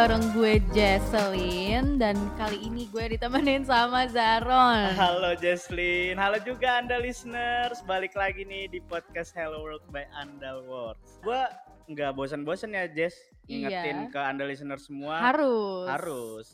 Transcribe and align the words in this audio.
bareng 0.00 0.32
gue 0.32 0.64
Jesselyn 0.72 2.00
dan 2.00 2.16
kali 2.40 2.56
ini 2.56 2.88
gue 2.88 3.12
ditemenin 3.12 3.68
sama 3.68 4.08
Zaron. 4.08 4.96
Halo 4.96 5.36
Jesslyn, 5.36 6.16
halo 6.16 6.40
juga 6.40 6.80
Anda 6.80 6.96
listeners. 6.96 7.84
Balik 7.84 8.16
lagi 8.16 8.48
nih 8.48 8.64
di 8.72 8.80
podcast 8.80 9.36
Hello 9.36 9.60
World 9.60 9.84
by 9.92 10.08
Andal 10.16 10.64
Words. 10.64 11.20
Gue 11.20 11.44
nggak 11.92 12.16
bosan-bosan 12.16 12.72
ya 12.72 12.88
Jess 12.88 13.12
ngingetin 13.44 14.08
Iya. 14.08 14.12
ke 14.16 14.20
Anda 14.24 14.48
listeners 14.48 14.88
semua. 14.88 15.20
Harus. 15.20 15.84
Harus. 15.92 16.46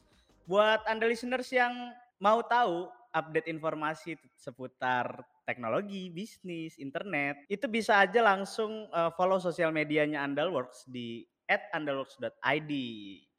Buat 0.43 0.83
Anda 0.91 1.07
listeners 1.07 1.47
yang 1.55 1.95
mau 2.19 2.43
tahu 2.43 2.91
update 3.15 3.47
informasi 3.47 4.19
seputar 4.35 5.23
teknologi, 5.47 6.11
bisnis, 6.11 6.75
internet, 6.83 7.47
itu 7.47 7.71
bisa 7.71 8.03
aja 8.03 8.27
langsung 8.27 8.91
uh, 8.91 9.15
follow 9.15 9.39
sosial 9.39 9.71
medianya 9.71 10.27
Andalworks 10.27 10.83
di 10.91 11.23
@andalworks.id. 11.47 12.73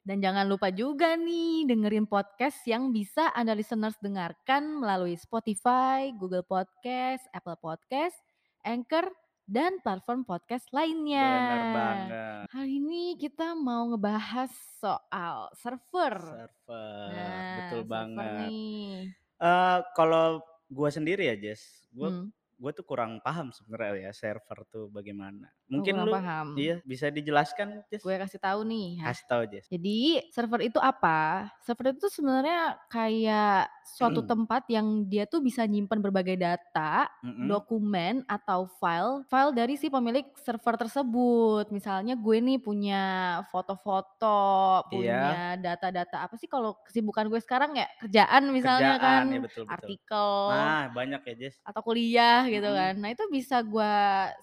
Dan 0.00 0.24
jangan 0.24 0.48
lupa 0.48 0.72
juga 0.72 1.14
nih 1.14 1.68
dengerin 1.68 2.08
podcast 2.08 2.64
yang 2.64 2.90
bisa 2.90 3.28
Anda 3.36 3.52
listeners 3.52 3.98
dengarkan 4.00 4.80
melalui 4.80 5.14
Spotify, 5.14 6.08
Google 6.16 6.42
Podcast, 6.42 7.28
Apple 7.30 7.60
Podcast, 7.60 8.16
Anchor, 8.62 9.12
dan 9.44 9.80
platform 9.80 10.24
podcast 10.24 10.68
lainnya. 10.72 11.24
Bener 11.24 11.64
banget. 11.72 12.42
Hari 12.52 12.72
ini 12.74 13.16
kita 13.16 13.52
mau 13.52 13.88
ngebahas 13.88 14.48
soal 14.76 15.48
server. 15.56 16.14
Server, 16.20 17.08
Nah, 17.08 17.56
betul 17.56 17.80
server 17.80 17.88
banget. 17.88 18.48
nih. 18.48 18.92
Eh 19.38 19.78
kalau 19.92 20.40
gua 20.68 20.88
sendiri 20.88 21.28
ya 21.28 21.36
Jess, 21.36 21.88
gua 21.90 22.12
Hmm. 22.12 22.28
Gua 22.58 22.74
tuh 22.74 22.82
kurang 22.82 23.22
paham 23.22 23.54
sebenarnya 23.54 24.10
ya 24.10 24.12
server 24.12 24.58
tuh 24.66 24.90
bagaimana. 24.90 25.46
Oh, 25.70 25.78
Mungkin 25.78 25.94
kurang 25.94 26.06
lu 26.06 26.12
paham. 26.18 26.46
iya 26.58 26.76
bisa 26.82 27.06
dijelaskan 27.08 27.86
Jess? 27.86 28.02
Gue 28.02 28.18
kasih 28.18 28.40
tahu 28.42 28.60
nih. 28.66 28.88
Kasih 29.00 29.26
tahu 29.30 29.42
Jess. 29.46 29.66
Jadi 29.70 29.98
server 30.34 30.60
itu 30.66 30.82
apa? 30.82 31.46
Server 31.62 31.94
itu 31.94 32.10
sebenarnya 32.10 32.74
kayak 32.90 33.70
suatu 33.88 34.20
Hmm. 34.20 34.28
tempat 34.28 34.68
yang 34.68 34.86
dia 35.04 35.24
tuh 35.24 35.38
bisa 35.38 35.62
nyimpan 35.62 36.00
berbagai 36.00 36.34
data, 36.34 37.06
Mm-mm. 37.22 37.46
dokumen 37.46 38.20
atau 38.24 38.66
file, 38.76 39.22
file 39.26 39.52
dari 39.52 39.74
si 39.74 39.88
pemilik 39.88 40.26
server 40.36 40.76
tersebut. 40.76 41.70
Misalnya 41.70 42.12
gue 42.12 42.36
nih 42.38 42.58
punya 42.58 43.02
foto-foto, 43.48 44.82
Iya. 44.82 44.90
punya 44.90 45.14
data-data 45.56 46.16
apa 46.20 46.34
sih 46.34 46.46
kalau 46.46 46.74
kesibukan 46.82 47.28
gue 47.28 47.38
sekarang 47.38 47.72
ya 47.74 47.86
kerjaan 47.98 48.50
misalnya 48.50 48.98
Kerjaan 48.98 49.24
kan, 49.24 49.24
ya 49.30 49.40
betul 49.40 49.62
betul. 49.62 49.72
artikel 49.72 50.30
Nah 50.50 50.82
banyak 50.90 51.20
ya 51.22 51.34
Jess. 51.38 51.56
atau 51.62 51.80
kuliah 51.80 52.42
gitu 52.44 52.66
Mm-mm. 52.66 52.80
kan. 52.80 52.94
Nah 52.98 53.08
itu 53.08 53.24
bisa 53.28 53.62
gua 53.62 53.94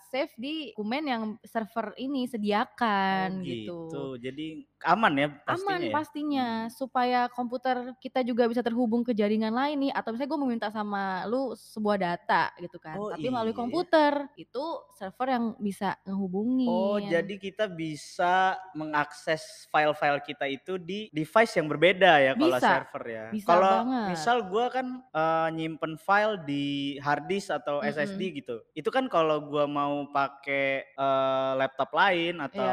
save 0.08 0.32
di 0.38 0.72
dokumen 0.72 1.04
yang 1.04 1.24
server 1.44 1.92
ini 1.98 2.24
Oh 2.24 2.32
sediakan 2.32 3.44
gitu. 3.44 3.92
gitu. 3.92 4.06
Jadi 4.18 4.48
aman 4.86 5.14
ya 5.14 5.28
pastinya 5.44 5.68
Aman 5.68 5.82
ya. 5.82 5.92
pastinya 5.92 6.48
Hmm. 6.56 6.72
supaya 6.72 7.20
komputer 7.28 7.76
kita 8.00 8.22
juga 8.22 8.46
bisa 8.46 8.62
terhubung 8.62 9.02
ke 9.02 9.12
jaringan 9.12 9.35
lain 9.38 9.76
nih 9.80 9.92
atau 9.92 10.10
misalnya 10.10 10.32
gue 10.32 10.42
meminta 10.42 10.68
sama 10.70 11.04
lu 11.26 11.52
sebuah 11.52 11.98
data 11.98 12.54
gitu 12.58 12.78
kan. 12.78 12.96
Oh 12.96 13.10
Tapi 13.10 13.28
melalui 13.28 13.50
iya 13.50 13.58
ya. 13.58 13.60
komputer 13.60 14.12
itu 14.36 14.64
server 14.94 15.28
yang 15.30 15.46
bisa 15.58 15.98
ngehubungin. 16.04 16.68
Oh 16.68 16.98
jadi 16.98 17.34
kita 17.36 17.66
bisa 17.68 18.56
mengakses 18.72 19.42
file-file 19.68 20.22
kita 20.22 20.46
itu 20.46 20.78
di 20.78 21.10
device 21.10 21.56
yang 21.56 21.66
berbeda 21.66 22.12
ya 22.22 22.32
kalau 22.34 22.58
server 22.58 23.04
ya. 23.04 23.26
bisa 23.30 23.48
Kalau 23.48 23.76
misal 24.08 24.38
gua 24.46 24.66
kan 24.70 24.88
eh, 25.02 25.48
nyimpen 25.52 25.98
file 25.98 26.38
di 26.40 26.66
hard 27.00 27.26
disk 27.26 27.50
atau 27.50 27.80
Mm-mm. 27.80 27.92
SSD 27.92 28.22
gitu. 28.36 28.62
Itu 28.72 28.90
kan 28.90 29.08
kalau 29.08 29.42
gua 29.42 29.66
mau 29.66 30.06
pakai 30.08 30.66
eh, 30.88 31.52
laptop 31.56 31.90
lain 31.92 32.38
atau 32.40 32.64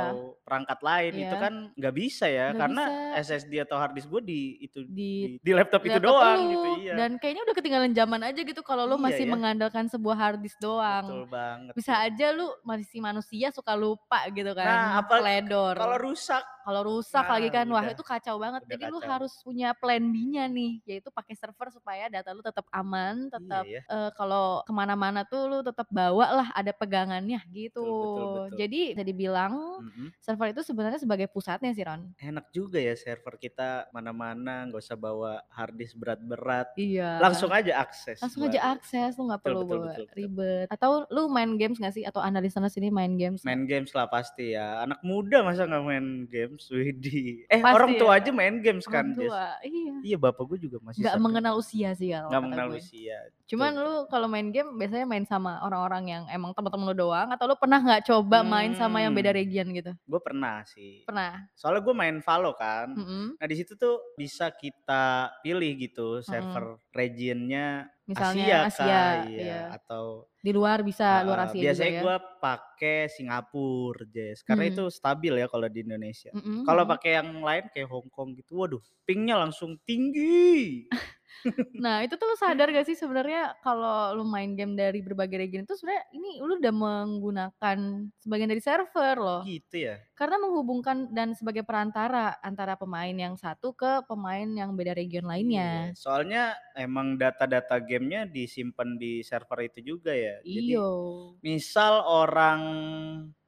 perangkat 0.43 0.78
lain 0.81 1.12
itu 1.17 1.31
Iya. 1.33 1.41
kan 1.41 1.55
nggak 1.72 1.95
bisa 1.95 2.27
ya 2.27 2.51
Nggak 2.51 2.61
karena 2.61 2.83
bisa. 2.84 3.21
SSD 3.25 3.53
atau 3.59 3.77
hard 3.78 3.95
disk 3.95 4.09
gue 4.09 4.21
di 4.21 4.41
itu 4.61 4.84
Di 4.84 4.93
di, 4.93 5.09
di 5.41 5.53
laptop 5.55 5.81
itu 5.83 5.97
laptop 5.97 6.12
doang 6.12 6.41
lu 6.45 6.52
gitu 6.53 6.71
iya. 6.81 6.95
dan 6.95 7.11
kayaknya 7.17 7.43
udah 7.45 7.57
ketinggalan 7.57 7.93
zaman 7.93 8.21
aja 8.23 8.41
gitu 8.41 8.61
kalau 8.61 8.85
lu 8.85 8.97
Iya 8.97 9.05
masih 9.09 9.25
ya. 9.25 9.31
mengandalkan 9.31 9.85
sebuah 9.89 10.17
hard 10.17 10.39
disk 10.41 10.59
doang. 10.59 11.05
Betul 11.05 11.25
banget. 11.27 11.73
Bisa 11.75 11.93
aja 11.99 12.27
lu 12.31 12.47
masih 12.63 12.99
manusia 12.99 13.49
suka 13.51 13.73
lupa 13.73 14.23
gitu 14.29 14.53
Nah, 14.53 14.59
kan, 14.59 14.77
apa 15.01 15.15
teledor. 15.19 15.75
kalau 15.75 15.99
rusak 15.99 16.45
Kalau 16.63 16.87
rusak 16.87 17.27
lagi 17.27 17.51
Nah, 17.51 17.55
kan, 17.59 17.67
wah 17.75 17.83
udah. 17.83 17.91
itu 17.91 18.03
kacau 18.07 18.37
banget. 18.39 18.63
Jadi 18.71 18.85
lu 18.87 19.03
kacau. 19.03 19.11
harus 19.11 19.35
punya 19.43 19.75
plan 19.75 19.99
B-nya 19.99 20.47
nih, 20.47 20.79
yaitu 20.87 21.11
pakai 21.11 21.35
server 21.35 21.75
supaya 21.75 22.07
data 22.07 22.31
lu 22.31 22.39
tetap 22.39 22.63
aman, 22.71 23.27
tetap 23.27 23.67
Iya 23.67 23.83
ya. 23.83 23.91
eh, 23.91 24.11
kalau 24.15 24.63
ke 24.63 24.71
mana-mana 24.71 25.27
tuh 25.27 25.51
lu 25.51 25.59
tetap 25.61 25.91
bawa 25.91 26.39
lah 26.39 26.49
ada 26.55 26.71
pegangannya 26.71 27.43
gitu. 27.51 27.83
Betul 27.83 27.99
betul 27.99 28.27
betul. 28.47 28.59
Jadi 28.63 28.81
bisa 28.95 29.03
dibilang 29.03 29.53
Mm-mm. 29.83 30.09
server 30.23 30.55
itu 30.55 30.63
sebenarnya 30.63 31.01
sebagai 31.03 31.27
pusatnya 31.27 31.75
sih 31.75 31.83
Ron. 31.83 32.15
Enak 32.15 32.55
juga 32.55 32.79
ya 32.79 32.95
server 32.95 33.34
kita 33.37 33.91
mana-mana 33.91 34.63
nggak 34.63 34.79
usah 34.79 34.95
bawa 34.95 35.43
hard 35.51 35.75
disk 35.75 35.99
berat-berat. 35.99 36.41
Iya. 36.75 37.19
Langsung 37.19 37.48
aja 37.48 37.72
akses. 37.78 38.19
Langsung 38.19 38.42
buat- 38.42 38.53
aja 38.53 38.60
akses, 38.72 39.14
lu 39.14 39.26
nggak 39.26 39.41
Betul, 39.41 39.53
perlu 39.53 39.60
betul, 39.62 39.78
betul, 39.80 40.04
betul. 40.04 40.16
ribet. 40.16 40.66
Atau 40.69 40.91
lu 41.08 41.22
main 41.26 41.50
games 41.54 41.76
gak 41.76 41.92
sih? 41.92 42.03
Atau 42.03 42.19
analis 42.19 42.53
sini 42.69 42.88
main 42.88 43.14
games? 43.14 43.41
nggak? 43.41 43.48
Main 43.48 43.62
games 43.64 43.91
lah 43.92 44.06
pasti 44.06 44.53
ya. 44.53 44.82
Anak 44.82 45.03
muda 45.03 45.42
masa 45.42 45.64
nggak 45.64 45.82
main 45.82 46.06
games? 46.26 46.66
Widih. 46.69 47.44
Eh 47.47 47.60
Pasti 47.60 47.75
orang 47.75 47.92
tua 47.97 48.12
ya. 48.12 48.19
aja 48.19 48.30
main 48.32 48.56
games 48.58 48.84
kan, 48.84 49.04
Orang 49.04 49.19
tua, 49.19 49.44
iya. 49.62 49.94
Iya 50.03 50.16
bapak 50.19 50.42
gue 50.44 50.58
juga 50.60 50.78
masih 50.80 51.00
Nggak 51.00 51.16
mengenal 51.19 51.54
usia 51.54 51.91
sih 51.92 52.08
kalau 52.10 52.28
Nggak 52.28 52.42
mengenal 52.42 52.66
gue. 52.69 52.78
usia. 52.78 53.19
Cuman 53.44 53.70
Betul, 53.70 53.84
lu 53.84 53.94
kalau 54.09 54.26
main 54.26 54.48
game 54.48 54.70
biasanya 54.72 55.04
main 55.04 55.24
sama 55.24 55.60
orang-orang 55.60 56.04
yang 56.09 56.22
emang 56.26 56.50
temen-temen 56.53 56.88
lu 56.88 56.97
doang 56.98 57.28
atau 57.28 57.44
lu 57.44 57.54
pernah 57.54 57.78
nggak 57.78 58.03
coba 58.04 58.41
main 58.42 58.72
sama 58.72 58.98
yang 58.98 59.12
beda 59.12 59.28
Hmm. 59.28 59.38
region 59.38 59.66
gitu? 59.70 59.92
Gue 60.03 60.20
pernah 60.20 60.64
sih. 60.64 61.04
Pernah. 61.04 61.44
Soalnya 61.53 61.82
gue 61.82 61.92
main 61.92 62.16
Valo 62.19 62.54
kan. 62.54 62.88
Mm-mm. 62.91 63.36
Nah 63.36 63.47
di 63.47 63.54
situ 63.54 63.74
tuh 63.74 64.00
bisa 64.14 64.48
kita 64.48 65.03
pilih 65.42 65.69
gitu 65.76 66.22
server 66.25 66.65
regionnya 66.94 67.91
Misalnya 68.03 68.44
Asia, 68.44 68.59
Asia, 68.66 68.83
kah, 68.83 69.15
iya. 69.31 69.41
iya. 69.41 69.60
atau 69.72 70.27
Di 70.43 70.50
luar 70.50 70.83
bisa 70.83 71.22
luar 71.22 71.38
uh, 71.38 71.47
Asia 71.47 71.62
biasanya 71.62 71.87
juga 71.87 71.97
ya. 71.97 72.03
gue 72.03 72.16
pakai 72.43 72.99
Singapura, 73.06 74.03
Jess, 74.10 74.43
karena 74.43 74.65
Hmm. 74.66 74.72
itu 74.75 74.84
stabil 74.91 75.33
ya 75.38 75.47
kalau 75.47 75.71
di 75.71 75.81
Indonesia. 75.81 76.34
Mm-mm, 76.34 76.66
Kalau 76.66 76.83
mm-mm. 76.83 76.93
pakai 76.99 77.10
yang 77.15 77.31
lain 77.41 77.65
kayak 77.71 77.88
Hong 77.88 78.10
Kong 78.10 78.34
gitu, 78.34 78.59
waduh, 78.59 78.83
pingnya 79.06 79.38
langsung 79.38 79.78
tinggi. 79.87 80.91
Nah, 81.82 82.06
itu 82.06 82.15
tuh 82.15 82.26
lu 82.31 82.37
sadar 82.38 82.70
gak 82.70 82.87
sih 82.87 82.94
sebenarnya 82.94 83.59
kalau 83.65 84.15
lu 84.15 84.22
main 84.22 84.54
game 84.54 84.78
dari 84.78 85.03
berbagai 85.03 85.34
region 85.34 85.66
itu 85.66 85.75
sebenarnya 85.75 86.04
ini 86.15 86.38
lu 86.38 86.59
udah 86.59 86.75
menggunakan 86.75 87.78
sebagian 88.22 88.50
dari 88.50 88.62
server 88.62 89.16
loh. 89.19 89.42
Gitu 89.42 89.91
ya. 89.91 89.98
Karena 90.15 90.38
menghubungkan 90.38 91.10
dan 91.10 91.34
sebagai 91.34 91.66
perantara 91.66 92.38
antara 92.41 92.78
pemain 92.78 93.12
yang 93.12 93.34
satu 93.34 93.75
ke 93.75 94.06
pemain 94.06 94.47
yang 94.47 94.72
beda 94.78 94.94
region 94.94 95.26
lainnya. 95.26 95.91
Iya, 95.91 95.98
Soalnya 95.98 96.42
emang 96.78 97.19
data-data 97.19 97.82
gamenya 97.82 98.28
disimpan 98.31 98.94
di 98.94 99.26
server 99.26 99.66
itu 99.66 99.82
juga 99.82 100.15
ya. 100.15 100.38
Jadi 100.47 100.78
Iyo. 100.78 100.88
misal 101.42 102.06
orang 102.06 102.62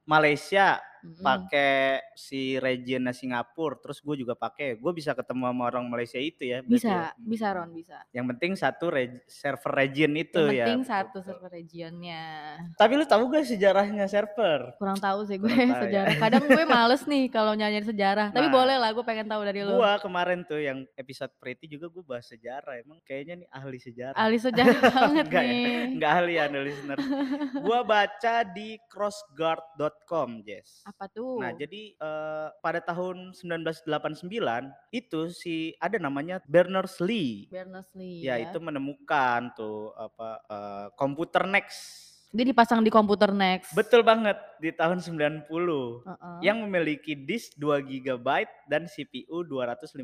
Malaysia 0.05 0.77
Mm-mm. 1.05 1.21
pakai 1.21 2.01
si 2.13 2.57
regionnya 2.57 3.13
Singapura, 3.13 3.77
terus 3.77 3.99
gue 3.99 4.15
juga 4.17 4.33
pakai, 4.33 4.73
gue 4.73 4.91
bisa 4.91 5.13
ketemu 5.13 5.45
sama 5.45 5.63
orang 5.65 5.85
Malaysia 5.85 6.17
itu 6.17 6.41
ya. 6.43 6.59
Bisa, 6.59 6.89
ya. 6.89 7.05
bisa 7.15 7.53
Ron, 7.53 7.69
bisa. 7.69 8.01
Yang 8.09 8.25
penting 8.33 8.51
satu 8.55 8.85
reg- 8.89 9.21
server 9.25 9.73
region 9.75 10.11
itu 10.13 10.41
Yang 10.41 10.49
ya. 10.51 10.65
penting 10.65 10.81
betul, 10.81 10.89
satu 10.89 11.07
betul. 11.15 11.21
server 11.27 11.49
regionnya. 11.51 12.23
Tapi 12.73 12.93
lu 12.95 13.05
tahu 13.05 13.21
gak 13.29 13.45
sejarahnya 13.45 14.05
server? 14.07 14.73
Kurang 14.75 14.97
tahu 14.97 15.19
sih 15.23 15.37
gue 15.37 15.45
Kurang 15.45 15.69
ya. 15.69 15.81
sejarah. 15.85 16.15
Kadang 16.17 16.43
gue 16.47 16.63
males 16.65 17.03
nih 17.05 17.23
kalau 17.29 17.53
nyanyi 17.53 17.85
sejarah. 17.85 18.33
Tapi 18.33 18.47
Nah, 18.47 18.53
boleh 18.53 18.77
lah, 18.77 18.89
gue 18.89 19.01
pengen 19.01 19.27
tahu 19.27 19.41
dari 19.41 19.61
lu. 19.61 19.75
Gua 19.75 19.99
kemarin 19.99 20.41
tuh 20.41 20.57
yang 20.57 20.81
episode 20.95 21.29
Pretty 21.37 21.67
juga 21.67 21.85
gue 21.87 22.01
bahas 22.01 22.25
sejarah. 22.25 22.79
Emang 22.79 22.97
kayaknya 23.03 23.43
nih 23.43 23.49
ahli 23.51 23.77
sejarah. 23.77 24.15
Ahli 24.15 24.37
sejarah 24.39 24.79
banget 24.95 25.25
Enggak 25.27 25.43
ya, 25.43 25.51
nih. 25.51 25.83
enggak 25.93 26.11
ahli 26.15 26.33
ya 26.33 26.45
listener. 26.55 26.97
Gua 27.65 27.79
baca 27.83 28.35
di 28.47 28.79
crossguard.com, 28.87 30.29
Jess. 30.41 30.87
Apa 30.87 30.94
tuh? 31.11 31.43
Nah, 31.43 31.51
jadi 31.51 31.91
eh, 31.91 32.47
pada 32.63 32.79
tahun 32.79 33.35
1989 33.35 34.31
itu 34.95 35.19
si 35.35 35.75
ada 35.83 35.99
namanya 35.99 36.39
Berners-Lee. 36.47 37.51
Berners-Lee 37.51 38.23
Ya, 38.23 38.39
ya. 38.39 38.47
itu 38.47 38.57
menemukan 38.63 39.51
tuh 39.53 39.91
apa 39.99 40.29
eh, 40.47 40.87
komputer 40.95 41.43
Next. 41.45 42.15
Dia 42.35 42.43
dipasang 42.43 42.83
di 42.83 42.91
komputer 42.91 43.31
next. 43.31 43.71
Betul 43.71 44.03
banget 44.03 44.35
di 44.59 44.67
tahun 44.75 44.99
90 44.99 45.47
Heeh. 45.47 46.37
yang 46.43 46.59
memiliki 46.67 47.15
disk 47.15 47.55
2 47.55 47.79
GB 47.79 48.27
dan 48.67 48.91
CPU 48.91 49.39
256 49.47 49.95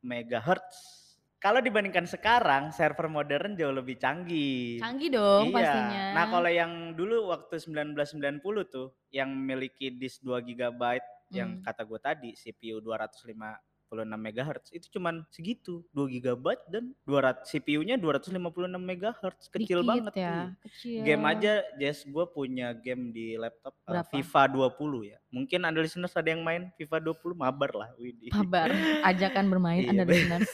MHz. 0.00 1.05
Kalau 1.46 1.62
dibandingkan 1.62 2.10
sekarang, 2.10 2.74
server 2.74 3.06
modern 3.06 3.54
jauh 3.54 3.70
lebih 3.70 4.02
canggih. 4.02 4.82
Canggih 4.82 5.14
dong 5.14 5.46
Iya. 5.46 5.54
pastinya. 5.54 6.02
Nah, 6.18 6.24
kalau 6.26 6.50
yang 6.50 6.72
dulu 6.98 7.30
waktu 7.30 7.62
1990 7.62 8.66
tuh 8.66 8.90
yang 9.14 9.30
memiliki 9.30 9.94
disk 9.94 10.26
2 10.26 10.42
GB 10.42 10.82
yang 11.30 11.54
Hmm. 11.54 11.62
kata 11.62 11.86
gue 11.86 12.00
tadi 12.02 12.30
CPU 12.34 12.82
205 12.82 13.62
MHz 13.94 14.74
itu 14.74 14.86
cuman 14.98 15.22
segitu 15.30 15.86
2 15.94 16.18
gigabyte 16.18 16.62
dan 16.66 16.90
200 17.06 17.46
CPU-nya 17.46 17.94
256 17.94 18.34
MHz 18.74 19.42
kecil 19.54 19.80
Dikit 19.82 19.86
banget 19.86 20.14
ya, 20.18 20.36
kecil. 20.66 21.00
Game 21.06 21.24
aja 21.24 21.52
Jess 21.78 22.02
gue 22.02 22.24
punya 22.34 22.74
game 22.74 23.14
di 23.14 23.38
laptop, 23.38 23.78
Berapa? 23.86 24.10
FIFA 24.10 24.42
20 24.74 25.12
ya. 25.14 25.18
Mungkin 25.30 25.60
Anda 25.62 25.80
listeners 25.86 26.16
ada 26.18 26.26
yang 26.26 26.42
main 26.42 26.74
FIFA 26.74 27.14
20 27.14 27.38
mabar 27.38 27.70
lah, 27.72 27.88
widih. 28.00 28.34
Mabar, 28.34 28.74
ajakan 29.14 29.44
bermain 29.46 29.86
Iya, 29.86 29.90
Anda 29.94 30.04
listeners. 30.04 30.50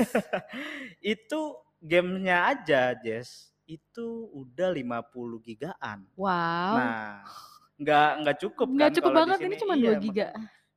itu 1.16 1.40
game-nya 1.80 2.52
aja 2.52 2.92
Jess, 3.00 3.52
itu 3.64 4.28
udah 4.36 4.70
50 4.70 5.46
gigaan. 5.46 6.04
Wow. 6.14 6.74
Nah, 6.76 7.24
nggak 7.80 8.10
nggak 8.22 8.36
cukup 8.44 8.66
Nggak 8.70 8.90
kan 8.92 8.96
cukup 9.00 9.12
banget, 9.16 9.36
sini 9.40 9.46
ini 9.48 9.56
cuman 9.58 9.76
iya 9.78 9.92
2 9.96 10.04
giga. 10.04 10.28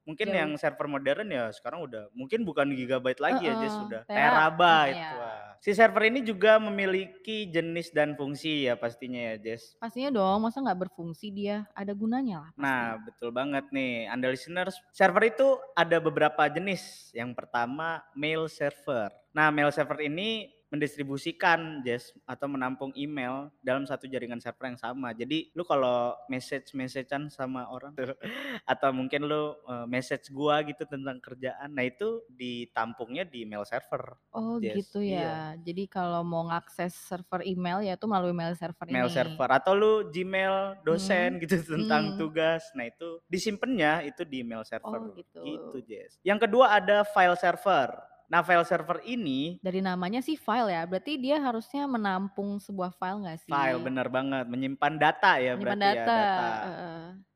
Mungkin 0.05 0.29
Jauh. 0.29 0.37
yang 0.37 0.51
server 0.55 0.85
modern 0.85 1.27
ya 1.33 1.49
sekarang 1.49 1.81
udah 1.89 2.13
mungkin 2.13 2.45
bukan 2.45 2.69
gigabyte 2.71 3.17
lagi 3.17 3.49
ya 3.49 3.57
Jess, 3.57 3.73
Heeh, 3.73 3.85
udah 3.89 4.01
tera, 4.05 4.21
terabyte. 4.29 4.95
iya. 4.95 5.11
Wah, 5.17 5.45
si 5.57 5.71
server 5.73 6.03
ini 6.07 6.21
juga 6.21 6.61
memiliki 6.61 7.49
jenis 7.49 7.89
dan 7.89 8.13
fungsi 8.13 8.69
ya 8.69 8.77
pastinya 8.77 9.33
ya 9.33 9.35
Jess. 9.41 9.73
Pastinya 9.81 10.13
dong, 10.13 10.45
masa 10.45 10.61
nggak 10.61 10.87
berfungsi 10.87 11.33
dia, 11.33 11.65
ada 11.73 11.91
gunanya 11.97 12.45
lah 12.45 12.49
pasti. 12.53 12.61
Nah, 12.63 12.85
betul 13.01 13.29
banget 13.33 13.65
nih, 13.73 14.05
Anda 14.07 14.29
listeners. 14.29 14.77
Server 14.93 15.25
itu 15.25 15.57
ada 15.73 15.97
beberapa 15.97 16.45
jenis. 16.47 17.09
Yang 17.11 17.33
pertama, 17.33 18.05
mail 18.13 18.45
server. 18.45 19.09
Nah, 19.33 19.49
mail 19.51 19.73
server 19.73 19.99
ini 19.99 20.54
mendistribusikan 20.75 21.81
Jess 21.81 22.11
atau 22.27 22.45
menampung 22.45 22.91
email 22.93 23.47
dalam 23.63 23.87
satu 23.87 24.05
jaringan 24.05 24.37
server 24.37 24.69
yang 24.69 24.79
sama. 24.79 25.15
Jadi 25.15 25.49
lu 25.55 25.63
kalau 25.63 26.13
message-messagean 26.27 27.31
sama 27.31 27.65
orang 27.71 27.95
tuh 27.95 28.11
atau 28.71 28.89
mungkin 28.91 29.25
lu 29.25 29.55
eh, 29.65 29.87
message 29.87 30.29
gua 30.29 30.59
gitu 30.67 30.83
tentang 30.85 31.17
kerjaan, 31.23 31.71
nah 31.71 31.81
itu 31.81 32.21
ditampungnya 32.29 33.23
di 33.23 33.47
mail 33.47 33.63
server. 33.63 34.19
Oh 34.35 34.59
Jess. 34.59 34.75
gitu 34.83 34.99
Iya. 35.01 35.23
ya. 35.23 35.35
Jadi 35.63 35.87
kalau 35.87 36.21
mau 36.21 36.45
ngakses 36.51 36.91
server 36.91 37.41
email 37.41 37.81
ya 37.81 37.95
itu 37.95 38.05
melalui 38.05 38.35
mail 38.35 38.53
server 38.53 38.85
mail 38.91 39.07
ini. 39.07 39.15
server 39.15 39.49
atau 39.49 39.71
lu 39.73 39.93
Gmail 40.11 40.83
dosen 40.83 41.35
Hmm, 41.35 41.41
gitu 41.41 41.55
tentang 41.63 42.15
hmm. 42.15 42.17
tugas. 42.19 42.63
Nah, 42.75 42.85
itu 42.85 43.19
disimpannya 43.25 44.07
itu 44.07 44.21
di 44.23 44.43
mail 44.43 44.61
server. 44.67 44.99
Oh 44.99 45.11
gitu. 45.15 45.39
Gitu, 45.41 45.77
Jess. 45.87 46.19
Yang 46.21 46.47
kedua 46.49 46.75
ada 46.75 47.01
file 47.07 47.37
server. 47.39 47.89
Nah, 48.35 48.43
file 48.43 48.67
server 48.67 48.99
ini 49.07 49.55
Dari 49.63 49.79
namanya 49.79 50.19
sih 50.19 50.35
file 50.35 50.67
ya, 50.75 50.83
berarti 50.83 51.15
dia 51.15 51.39
harusnya 51.39 51.87
menampung 51.87 52.59
sebuah 52.59 52.91
file 52.99 53.23
nggak 53.23 53.39
sih? 53.47 53.53
file 53.55 53.79
bener 53.79 54.07
banget, 54.11 54.43
menyimpan 54.51 54.93
data 54.99 55.31
ya 55.39 55.55
Menyimpan 55.55 55.79
berarti 55.79 55.87
data. 55.87 55.95
ya, 55.95 56.03
data. 56.19 56.47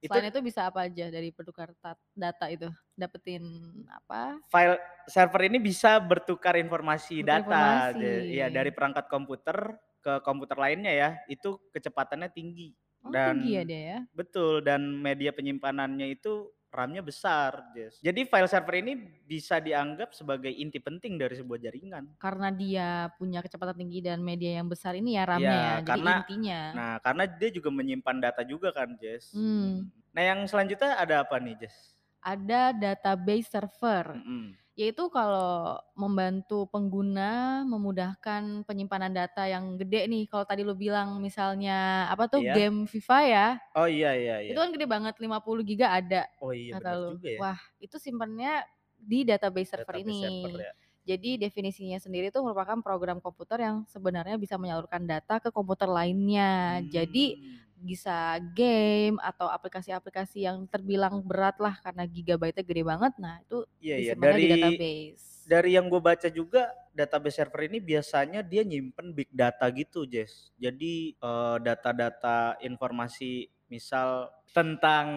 Itu 0.03 0.11
Selain 0.11 0.27
itu 0.27 0.39
bisa 0.43 0.61
apa 0.67 0.79
aja 0.91 1.05
dari 1.07 1.29
bertukar 1.31 1.71
tat- 1.79 2.03
data 2.11 2.45
itu? 2.51 2.67
Dapetin 2.99 3.43
apa? 3.87 4.43
file 4.51 4.75
server 5.07 5.41
ini 5.47 5.57
bisa 5.63 6.03
bertukar 6.03 6.59
informasi 6.59 7.23
Bertukar 7.23 7.31
data. 7.31 7.63
informasi. 7.95 8.11
Iya, 8.35 8.47
dari 8.51 8.71
perangkat 8.75 9.05
komputer 9.07 9.57
ke 10.03 10.13
komputer 10.27 10.57
lainnya 10.59 10.91
ya. 10.91 11.09
Itu 11.31 11.63
kecepatannya 11.71 12.27
tinggi. 12.35 12.75
Oh 13.07 13.15
Dan 13.15 13.39
tinggi 13.39 13.49
ya 13.55 13.63
dia 13.63 13.81
ya. 13.95 13.99
Betul, 14.11 14.59
dan 14.67 14.99
media 14.99 15.31
penyimpanannya 15.31 16.11
itu 16.11 16.51
RAM-nya 16.69 17.01
besar, 17.01 17.74
Jess. 17.74 17.98
Jadi 18.00 18.30
file 18.30 18.45
server 18.45 18.77
ini 18.77 18.94
bisa 19.25 19.57
dianggap 19.57 20.13
sebagai 20.13 20.54
inti 20.54 20.77
penting 20.77 21.18
dari 21.18 21.33
sebuah 21.33 21.57
jaringan. 21.57 22.13
Karena 22.21 22.54
dia 22.54 23.10
punya 23.18 23.42
kecepatan 23.42 23.74
tinggi 23.74 24.06
dan 24.06 24.21
media 24.21 24.62
yang 24.62 24.69
besar 24.69 24.94
ini 24.94 25.18
ya 25.18 25.25
RAM-nya 25.25 25.50
Iya, 25.50 25.57
ya. 25.57 25.74
Jadi 25.81 25.89
karena 25.89 26.13
intinya. 26.21 26.62
nah 26.77 26.94
karena 27.01 27.24
dia 27.25 27.50
juga 27.50 27.69
menyimpan 27.74 28.18
data 28.21 28.42
juga 28.45 28.69
kan, 28.69 28.94
Jess. 29.01 29.33
Hmm. 29.33 29.89
Nah, 30.13 30.24
yang 30.25 30.39
selanjutnya 30.45 30.94
ada 30.98 31.25
apa 31.25 31.42
nih, 31.42 31.57
Jess? 31.66 31.98
Ada 32.21 32.74
database 32.75 33.50
server. 33.50 34.13
Mm-mm. 34.13 34.54
Yaitu 34.79 35.11
kalau 35.11 35.75
membantu 35.91 36.63
pengguna 36.71 37.61
memudahkan 37.67 38.63
penyimpanan 38.63 39.11
data 39.11 39.43
yang 39.43 39.75
gede 39.75 40.07
nih. 40.07 40.23
Kalau 40.31 40.47
tadi 40.47 40.63
lu 40.63 40.71
bilang 40.71 41.19
misalnya 41.19 42.07
apa 42.07 42.31
tuh 42.31 42.39
Iya. 42.39 42.55
game 42.55 42.87
FIFA 42.87 43.19
ya. 43.27 43.47
Oh 43.75 43.83
iya 43.91 44.15
iya 44.15 44.35
iya. 44.39 44.55
Itu 44.55 44.59
kan 44.63 44.71
gede 44.71 44.87
banget 44.87 45.19
50 45.19 45.67
giga 45.67 45.91
ada 45.91 46.23
oh 46.39 46.55
iya 46.55 46.79
benar 46.79 46.95
juga 47.11 47.27
ya. 47.27 47.39
Wah, 47.43 47.59
itu 47.83 47.99
simpannya 47.99 48.63
di 48.95 49.27
database 49.27 49.75
server 49.75 49.99
Database 49.99 50.15
ini. 50.15 50.19
server 50.23 50.59
ya. 50.63 50.73
Jadi 51.03 51.39
definisinya 51.39 51.97
sendiri 51.97 52.29
itu 52.29 52.39
merupakan 52.43 52.79
program 52.83 53.17
komputer 53.19 53.63
yang 53.65 53.87
sebenarnya 53.89 54.35
bisa 54.37 54.55
menyalurkan 54.59 55.05
data 55.05 55.39
ke 55.41 55.49
komputer 55.49 55.87
lainnya. 55.89 56.83
Jadi 56.85 57.37
Hmm. 57.39 57.57
bisa 57.79 58.35
game 58.51 59.15
atau 59.23 59.47
aplikasi-aplikasi 59.47 60.43
yang 60.43 60.67
terbilang 60.67 61.23
berat 61.23 61.55
lah 61.63 61.79
karena 61.79 62.03
gigabyte-nya 62.03 62.67
gede 62.67 62.83
banget. 62.83 63.13
Nah, 63.15 63.39
itu 63.39 63.63
Iya 63.79 63.95
iya 63.95 64.13
disimpannya 64.19 64.35
di 64.35 64.43
dari 64.43 64.51
database. 64.51 65.25
dari 65.47 65.69
yang 65.79 65.87
gue 65.87 66.01
baca 66.03 66.27
juga 66.29 66.75
database 66.91 67.39
server 67.39 67.71
ini 67.71 67.79
biasanya 67.79 68.43
dia 68.43 68.67
nyimpen 68.67 69.15
big 69.15 69.31
data 69.31 69.65
gitu, 69.71 70.03
Jess. 70.03 70.51
Jadi 70.59 71.15
eh, 71.15 71.57
data-data 71.63 72.59
informasi 72.59 73.47
misal 73.71 74.27
tentang 74.51 75.07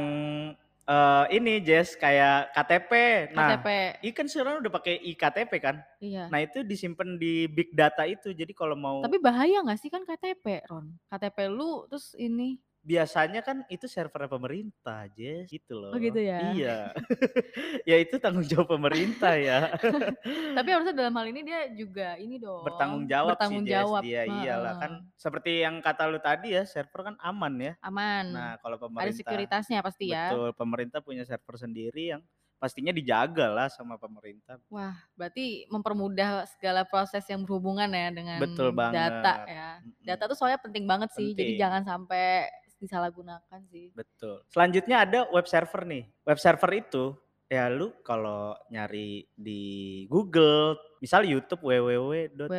eh, 0.89 1.25
ini, 1.37 1.63
Jess, 1.63 1.95
kayak 1.95 2.51
KTP. 2.55 2.91
Nah, 3.35 3.57
KTP. 3.57 3.69
ikan 4.13 4.27
sekarang 4.27 4.63
udah 4.63 4.73
pakai 4.73 4.99
iktp 5.15 5.53
kan. 5.63 5.77
Iya. 6.03 6.27
Nah 6.27 6.41
itu 6.43 6.67
disimpan 6.67 7.19
di 7.19 7.47
big 7.47 7.71
data 7.75 8.03
itu. 8.09 8.35
Jadi 8.35 8.51
kalau 8.55 8.75
mau 8.75 8.99
Tapi 9.03 9.19
bahaya 9.23 9.63
nggak 9.63 9.79
sih 9.79 9.91
kan 9.91 10.03
KTP, 10.03 10.67
Ron? 10.67 10.99
KTP 11.07 11.39
lu 11.51 11.87
terus 11.87 12.15
ini. 12.19 12.59
Biasanya 12.83 13.47
kan 13.47 13.63
itu 13.71 13.87
server 13.87 14.27
pemerintah, 14.27 15.07
Jess, 15.15 15.47
gitu 15.47 15.79
loh. 15.79 15.95
Oh 15.95 15.99
gitu 16.03 16.19
ya. 16.19 16.51
Iya. 16.51 16.79
ya 17.91 17.97
itu 18.03 18.19
tanggung 18.19 18.43
jawab 18.43 18.75
pemerintah 18.75 19.39
ya. 19.39 19.71
Tapi 20.59 20.69
harusnya 20.69 20.91
dalam 20.91 21.15
hal 21.15 21.27
ini 21.31 21.41
dia 21.47 21.71
juga 21.71 22.19
ini 22.19 22.43
dong. 22.43 22.67
bertanggung 22.67 23.07
jawab 23.07 23.39
bertanggung 23.39 23.65
sih 23.65 23.71
Jess 23.71 23.87
jawab. 23.87 24.03
dia 24.03 24.23
iyalah 24.27 24.75
kan 24.83 24.93
seperti 25.15 25.63
yang 25.63 25.79
kata 25.79 26.11
lu 26.11 26.19
tadi 26.19 26.59
ya 26.59 26.67
server 26.67 27.15
kan 27.15 27.17
aman 27.23 27.55
ya 27.59 27.73
Aman. 27.87 28.35
nah 28.35 28.53
kalau 28.59 28.77
Ada 28.77 28.85
pemerintah 28.91 29.17
sekuritasnya 29.23 29.79
pasti 29.81 30.11
ya. 30.11 30.35
betul 30.35 30.51
pemerintah 30.59 30.99
punya 30.99 31.23
server 31.23 31.55
sendiri 31.55 32.19
yang 32.19 32.23
pastinya 32.63 32.95
dijaga 32.95 33.51
lah 33.51 33.67
sama 33.67 33.99
pemerintah 33.99 34.55
Wah, 34.71 34.95
berarti 35.19 35.67
mempermudah 35.67 36.47
segala 36.47 36.87
proses 36.87 37.27
yang 37.27 37.43
berhubungan 37.43 37.91
ya 37.91 38.15
dengan 38.15 38.39
Betul 38.39 38.71
data 38.71 39.43
ya. 39.51 39.83
Data 39.99 40.31
tuh 40.31 40.39
soalnya 40.39 40.63
penting 40.63 40.87
banget 40.87 41.11
sih. 41.11 41.35
Jadi 41.35 41.59
Penting. 41.59 41.59
jangan 41.59 41.83
sampai 41.83 42.47
disalahgunakan 42.83 43.61
sih. 43.71 43.95
betul 43.95 44.43
selanjutnya 44.51 45.07
ada 45.07 45.21
web 45.31 45.47
server 45.47 45.87
nih 45.87 46.05
web 46.27 46.39
server 46.43 46.71
itu 46.75 47.15
ya 47.47 47.71
lu 47.71 47.95
kalau 48.03 48.57
nyari 48.73 49.29
di 49.37 49.63
Google 50.11 50.75
misal 50.99 51.23
YouTube 51.23 51.63
www.youtube 51.63 52.51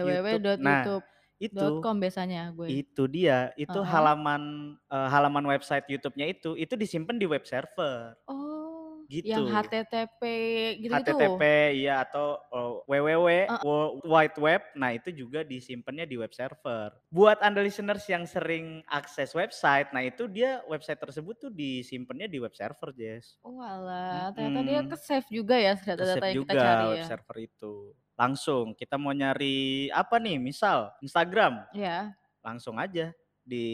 nah 0.62 0.86
www.youtube.com 0.86 1.96
itu 2.00 2.02
biasanya 2.08 2.42
gue. 2.56 2.68
itu 2.72 3.04
dia 3.12 3.52
itu 3.60 3.76
Heeh. 3.76 3.90
halaman 3.90 4.76
eh, 4.88 5.10
halaman 5.12 5.44
website 5.50 5.84
YouTube-nya 5.92 6.32
itu 6.32 6.56
itu 6.56 6.74
disimpan 6.80 7.20
di 7.20 7.28
web 7.28 7.44
server 7.44 8.16
Oh, 8.32 8.73
Gitu. 9.12 9.30
yang 9.30 9.46
HTTP 9.46 10.22
gitu 10.80 10.94
itu. 10.94 11.04
HTTP 11.14 11.42
ya 11.86 12.02
atau 12.08 12.40
oh, 12.50 12.82
www 12.88 13.30
World 13.62 14.04
Wide 14.08 14.38
Web. 14.40 14.62
Nah, 14.80 14.96
itu 14.96 15.10
juga 15.14 15.44
disimpannya 15.46 16.08
di 16.08 16.16
web 16.18 16.32
server. 16.34 16.92
Buat 17.14 17.44
Anda 17.44 17.62
listeners 17.62 18.04
yang 18.10 18.24
sering 18.26 18.82
akses 18.90 19.36
website, 19.38 19.92
nah 19.92 20.02
itu 20.02 20.26
dia 20.32 20.64
website 20.66 21.00
tersebut 21.00 21.36
tuh 21.48 21.52
disimpannya 21.54 22.26
di 22.26 22.40
web 22.42 22.54
server, 22.56 22.90
Jess. 22.96 23.38
Oh 23.46 23.60
alah, 23.62 24.32
ternyata 24.34 24.62
dia 24.66 24.80
Mm-mm. 24.82 24.92
ke 24.92 24.98
save 24.98 25.30
juga 25.30 25.56
ya 25.60 25.74
data-data 25.78 26.26
yang 26.30 26.36
juga 26.36 26.52
kita 26.54 26.64
cari 26.64 26.86
web 26.88 26.98
ya. 26.98 27.06
server 27.06 27.38
itu. 27.44 27.74
Langsung 28.14 28.66
kita 28.78 28.96
mau 28.98 29.14
nyari 29.14 29.90
apa 29.90 30.22
nih? 30.22 30.38
Misal 30.38 30.94
Instagram, 31.02 31.66
Ya. 31.74 32.14
langsung 32.46 32.78
aja 32.78 33.12
di 33.44 33.66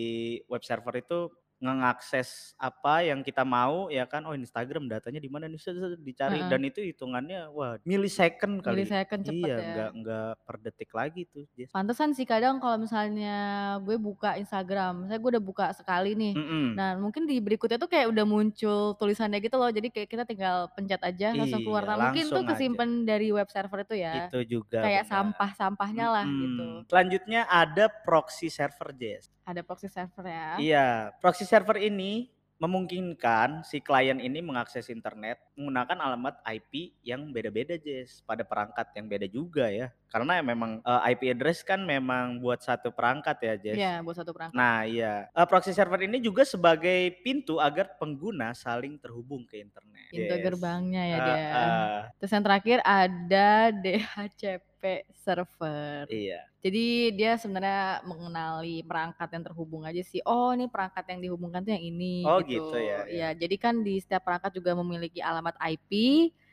web 0.49 0.65
server 0.65 0.99
itu 0.99 1.29
ngakses 1.61 2.55
apa 2.55 3.03
yang 3.03 3.19
kita 3.19 3.43
mau 3.43 3.87
ya 3.87 4.03
kan 4.03 4.23
oh 4.23 4.31
Instagram 4.31 4.87
datanya 4.87 5.19
di 5.19 5.27
mana 5.27 5.45
nih 5.45 5.59
dicari 5.99 6.39
Heeh. 6.39 6.47
dan 6.47 6.61
itu 6.63 6.79
hitungannya 6.79 7.51
wah 7.51 7.75
millisecond 7.83 8.63
kali 8.63 8.83
Millisecond 8.83 9.21
cepet 9.23 9.43
iya 9.43 9.55
ya. 9.55 9.67
nggak 9.69 9.91
nggak 9.97 10.31
per 10.41 10.55
detik 10.59 10.91
lagi 10.91 11.27
tuh 11.27 11.43
Jess. 11.53 11.69
Pantesan 11.69 12.11
sih 12.11 12.23
kadang 12.23 12.57
kalau 12.57 12.79
misalnya 12.79 13.35
gue 13.79 13.95
buka 13.95 14.35
Instagram, 14.35 15.03
misalnya 15.03 15.19
gue 15.19 15.31
udah 15.35 15.43
buka 15.43 15.65
sekali 15.71 16.15
nih. 16.15 16.33
Mm-mm. 16.33 16.67
Nah, 16.73 16.95
mungkin 16.95 17.23
di 17.23 17.37
berikutnya 17.39 17.75
tuh 17.75 17.87
kayak 17.87 18.07
udah 18.07 18.23
muncul 18.23 18.95
tulisannya 18.95 19.39
gitu 19.39 19.55
loh. 19.55 19.67
Jadi 19.67 19.87
kayak 19.89 20.07
kita 20.07 20.23
tinggal 20.23 20.71
pencet 20.73 21.01
aja 21.01 21.33
langsung 21.33 21.61
keluar. 21.61 21.83
Iya, 21.83 21.89
Nah, 21.89 21.97
mungkin 22.07 22.25
tuh 22.29 22.43
aja. 22.43 22.49
kesimpan 22.53 22.89
dari 23.03 23.27
web 23.29 23.49
server 23.49 23.81
itu 23.81 23.95
ya. 23.97 24.13
itu 24.25 24.39
juga 24.47 24.79
Kayak 24.81 25.05
sampah-sampahnya 25.05 26.05
lah 26.07 26.25
gitu. 26.25 26.63
Mm-mm. 26.63 26.87
selanjutnya 26.87 27.41
ada 27.45 27.89
proxy 27.89 28.47
server 28.47 28.93
Jess 28.93 29.27
Ada 29.41 29.65
proxy 29.65 29.89
server 29.89 30.25
ya. 30.25 30.49
iya 30.61 30.87
proxy 31.17 31.48
server 31.49 31.81
ini 31.81 32.29
memungkinkan 32.59 33.63
si 33.63 33.79
klien 33.79 34.19
ini 34.19 34.43
mengakses 34.43 34.91
internet 34.91 35.39
menggunakan 35.55 35.95
alamat 35.95 36.43
IP 36.43 36.91
yang 37.07 37.31
beda-beda, 37.31 37.79
Jess, 37.79 38.19
pada 38.27 38.43
perangkat 38.43 38.91
yang 38.99 39.07
beda 39.07 39.27
juga 39.31 39.71
ya. 39.71 39.87
Karena 40.11 40.43
memang, 40.43 40.83
eee, 40.83 41.01
IP 41.15 41.21
address 41.31 41.63
kan 41.63 41.79
memang 41.87 42.43
buat 42.43 42.59
satu 42.59 42.91
perangkat 42.91 43.37
ya, 43.39 43.53
Jess. 43.55 43.79
Iya, 43.79 43.93
buat 44.03 44.15
satu 44.19 44.35
perangkat. 44.35 44.59
Nah 44.59 44.83
iya, 44.83 45.31
eee, 45.31 45.47
proxy 45.47 45.71
server 45.71 46.03
ini 46.03 46.19
juga 46.19 46.43
sebagai 46.43 47.15
pintu 47.23 47.63
agar 47.63 47.95
pengguna 47.95 48.51
saling 48.51 48.99
terhubung 48.99 49.47
ke 49.47 49.63
internet, 49.63 50.11
Pintu 50.11 50.35
Jess. 50.35 50.43
gerbangnya 50.51 51.03
ya 51.07 51.17
dia. 51.23 51.35
Heeh. 51.39 51.99
Terus 52.19 52.31
yang 52.35 52.43
terakhir 52.43 52.77
ada 52.83 53.47
DHCP 53.71 54.68
server. 55.15 56.07
Iya. 56.07 56.43
Jadi 56.59 57.15
dia 57.15 57.39
sebenarnya 57.39 58.03
mengenali 58.03 58.83
perangkat 58.83 59.31
yang 59.31 59.43
terhubung 59.47 59.87
aja 59.87 60.03
sih, 60.03 60.19
oh 60.27 60.51
ini 60.51 60.67
perangkat 60.67 61.07
yang 61.07 61.19
dihubungkan 61.23 61.63
tuh 61.63 61.71
yang 61.71 61.85
ini 61.87 62.27
Oh 62.27 62.43
gitu. 62.43 62.67
gitu 62.67 62.77
ya, 62.83 63.07
ya. 63.07 63.07
Iya, 63.07 63.29
jadi 63.39 63.55
kan 63.55 63.79
di 63.79 63.95
setiap 64.03 64.27
perangkat 64.27 64.59
juga 64.59 64.75
memiliki 64.75 65.23
alamat 65.23 65.55
IP 65.63 65.91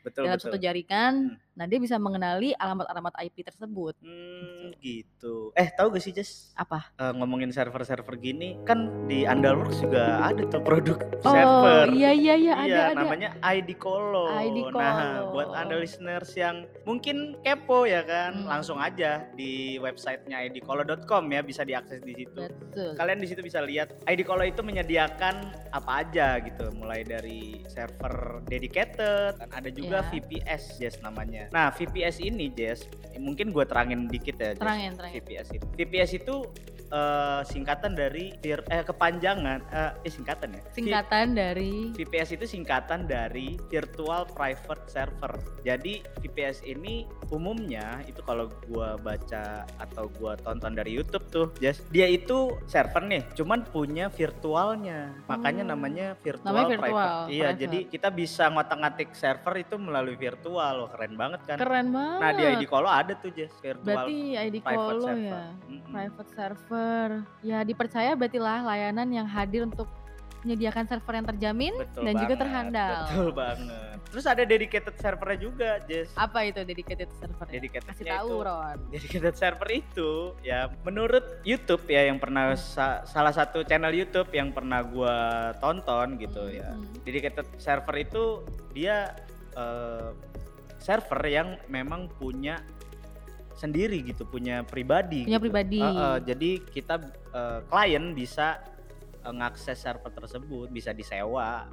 Betul 0.07 0.23
dalam 0.23 0.37
betul. 0.39 0.47
satu 0.49 0.57
jaringan. 0.57 1.13
Mhm. 1.35 1.45
Nah, 1.57 1.65
dia 1.65 1.81
bisa 1.81 1.97
mengenali 1.97 2.53
alamat-alamat 2.53 3.17
IP 3.17 3.41
tersebut. 3.41 3.97
Mmm, 3.97 4.77
gitu. 4.77 5.49
Eh, 5.51 5.73
tahu 5.73 5.89
gak 5.89 6.05
sih, 6.05 6.13
Jess? 6.13 6.53
Apa? 6.53 6.93
Eee, 6.93 7.17
ngomongin 7.17 7.49
server-server 7.49 8.13
gini, 8.15 8.61
kan 8.61 8.85
di 9.09 9.25
Andalworks 9.25 9.81
juga 9.81 10.21
ada 10.21 10.45
tuh 10.45 10.61
produk 10.61 11.01
Oh, 11.25 11.33
server. 11.33 11.97
iya 11.97 12.13
iya 12.13 12.35
iya, 12.37 12.53
ada 12.53 12.67
Iya, 12.69 12.83
ada. 12.93 12.99
namanya 13.01 13.29
ID 13.41 13.73
Colo. 13.73 14.29
ID 14.29 14.69
Nah, 14.69 15.33
buat 15.33 15.49
Colo. 15.49 15.57
Anda 15.57 15.75
listeners 15.81 16.29
yang 16.37 16.55
mungkin 16.85 17.41
kepo 17.41 17.89
ya 17.89 18.05
kan, 18.05 18.37
Hmm. 18.37 18.53
langsung 18.53 18.77
aja 18.77 19.25
di 19.33 19.81
websitenya 19.81 20.45
idcolo.com 20.45 21.25
ya, 21.25 21.41
bisa 21.41 21.65
diakses 21.65 22.05
di 22.05 22.13
situ. 22.15 22.37
Betul. 22.37 22.93
Kalian 22.93 23.17
di 23.17 23.25
situ 23.25 23.41
bisa 23.41 23.65
lihat 23.65 23.97
ID 24.05 24.21
Colo 24.21 24.45
itu 24.45 24.61
menyediakan 24.61 25.41
apa 25.73 26.05
aja 26.05 26.37
gitu, 26.37 26.69
mulai 26.71 27.01
dari 27.01 27.65
server 27.65 28.45
dedicated, 28.45 29.41
dan 29.41 29.49
ada 29.49 29.69
juga 29.73 29.96
Iya. 30.05 30.11
VPS, 30.13 30.63
Jess 30.77 30.95
namanya. 31.01 31.49
Nah, 31.49 31.73
VPS 31.73 32.21
ini, 32.21 32.51
Jess, 32.53 32.85
mungkin 33.17 33.49
gue 33.49 33.63
terangin 33.65 34.05
dikit 34.05 34.37
ya, 34.37 34.53
Jess. 34.53 34.61
Terangin, 34.61 34.91
terangin. 34.93 35.15
VPS 35.21 35.47
itu. 35.57 35.65
VPS 35.77 36.11
itu 36.17 36.35
eh, 36.87 37.41
singkatan 37.43 37.93
dari 37.93 38.31
eh 38.39 38.83
kepanjangan 38.83 39.59
eh, 39.67 39.91
eh 40.01 40.11
singkatan 40.11 40.55
ya. 40.55 40.61
Singkatan 40.71 41.25
dari 41.33 41.91
VPS 41.93 42.35
itu 42.35 42.45
singkatan 42.45 43.03
dari 43.03 43.59
Virtual 43.67 44.23
Private 44.25 44.87
Server. 44.87 45.33
Jadi 45.61 45.99
VPS 46.19 46.63
ini 46.63 47.03
umumnya 47.29 47.99
itu 48.03 48.19
kalau 48.21 48.47
gua 48.65 48.95
baca 48.95 49.67
atau 49.77 50.07
gua 50.15 50.35
tonton 50.37 50.73
dari 50.73 50.93
YouTube 50.93 51.25
tuh, 51.27 51.47
Jas, 51.57 51.83
dia 51.89 52.07
itu 52.07 52.55
server 52.65 53.03
nih, 53.03 53.23
cuman 53.35 53.63
punya 53.63 54.07
virtualnya. 54.07 55.11
Makanya 55.27 55.63
Oh. 55.63 55.71
namanya 55.73 56.07
virtual, 56.17 56.47
Namanya 56.47 56.67
virtual, 56.69 56.87
private. 56.87 57.27
Iya, 57.27 57.43
private. 57.43 57.59
jadi 57.59 57.77
kita 57.89 58.09
bisa 58.09 58.43
ngotak-ngatik 58.47 59.09
server 59.11 59.53
itu 59.57 59.75
melalui 59.75 60.15
virtual. 60.15 60.75
Wah, 60.77 60.89
keren 60.89 61.13
banget 61.13 61.41
kan? 61.43 61.57
keren 61.57 61.87
banget. 61.91 62.19
Nah, 62.21 62.31
di 62.31 62.43
ID 62.45 62.63
Colo 62.65 62.87
ada 62.87 63.13
tuh, 63.13 63.31
Jas, 63.31 63.51
virtual 63.57 63.83
Berarti 63.83 64.17
ID 64.37 64.55
private 64.61 64.77
Colo 64.79 65.01
server. 65.03 65.25
ya. 65.25 65.43
Mm-mm. 65.67 65.91
Private 65.91 66.29
server. 66.31 66.75
Ya 67.45 67.63
dipercaya 67.63 68.13
berarti 68.17 68.39
lah 68.41 68.65
layanan 68.65 69.07
yang 69.09 69.27
hadir 69.27 69.63
untuk 69.65 69.87
menyediakan 70.45 70.85
server 70.87 71.13
yang 71.17 71.27
terjamin 71.27 71.73
Betul 71.75 72.03
dan 72.07 72.13
juga 72.15 72.23
banget, 72.23 72.39
terhandal. 72.39 72.93
Betul 73.03 73.29
banget. 73.35 73.95
Terus 74.07 74.25
ada 74.29 74.43
dedicated 74.47 74.95
servernya 74.95 75.39
juga, 75.43 75.69
Jess. 75.83 76.09
Apa 76.15 76.47
itu 76.47 76.63
dedicated 76.63 77.09
server? 77.19 77.45
Dedicated 77.51 77.91
Kasih 77.91 78.05
tahu, 78.07 78.47
Ron. 78.47 78.77
dedicated 78.87 79.35
server 79.35 79.69
itu 79.75 80.31
ya 80.39 80.71
menurut 80.87 81.43
YouTube 81.43 81.83
ya 81.91 82.07
yang 82.07 82.15
pernah 82.15 82.55
sa- 82.55 83.03
salah 83.03 83.35
satu 83.35 83.67
channel 83.67 83.91
YouTube 83.91 84.31
yang 84.31 84.55
pernah 84.55 84.79
gua 84.87 85.51
tonton 85.59 86.15
gitu 86.15 86.47
ya. 86.47 86.71
Hmm. 86.71 86.87
Dedicated 87.03 87.47
server 87.59 87.95
itu 87.99 88.23
dia 88.71 89.11
eh, 89.59 90.09
server 90.79 91.21
yang 91.27 91.59
memang 91.67 92.07
punya 92.15 92.63
sendiri 93.57 93.99
gitu, 94.01 94.23
punya 94.23 94.61
pribadi. 94.61 95.25
Punya 95.25 95.35
gitu. 95.35 95.45
pribadi. 95.45 95.81
Eh, 95.81 95.89
eh, 95.89 96.17
jadi 96.23 96.49
kita 96.63 96.95
eh, 97.33 97.59
klien 97.65 98.13
bisa 98.13 98.61
eh, 99.19 99.33
ngakses 99.33 99.75
server 99.75 100.13
tersebut, 100.13 100.69
bisa 100.69 100.93
disewa, 100.93 101.65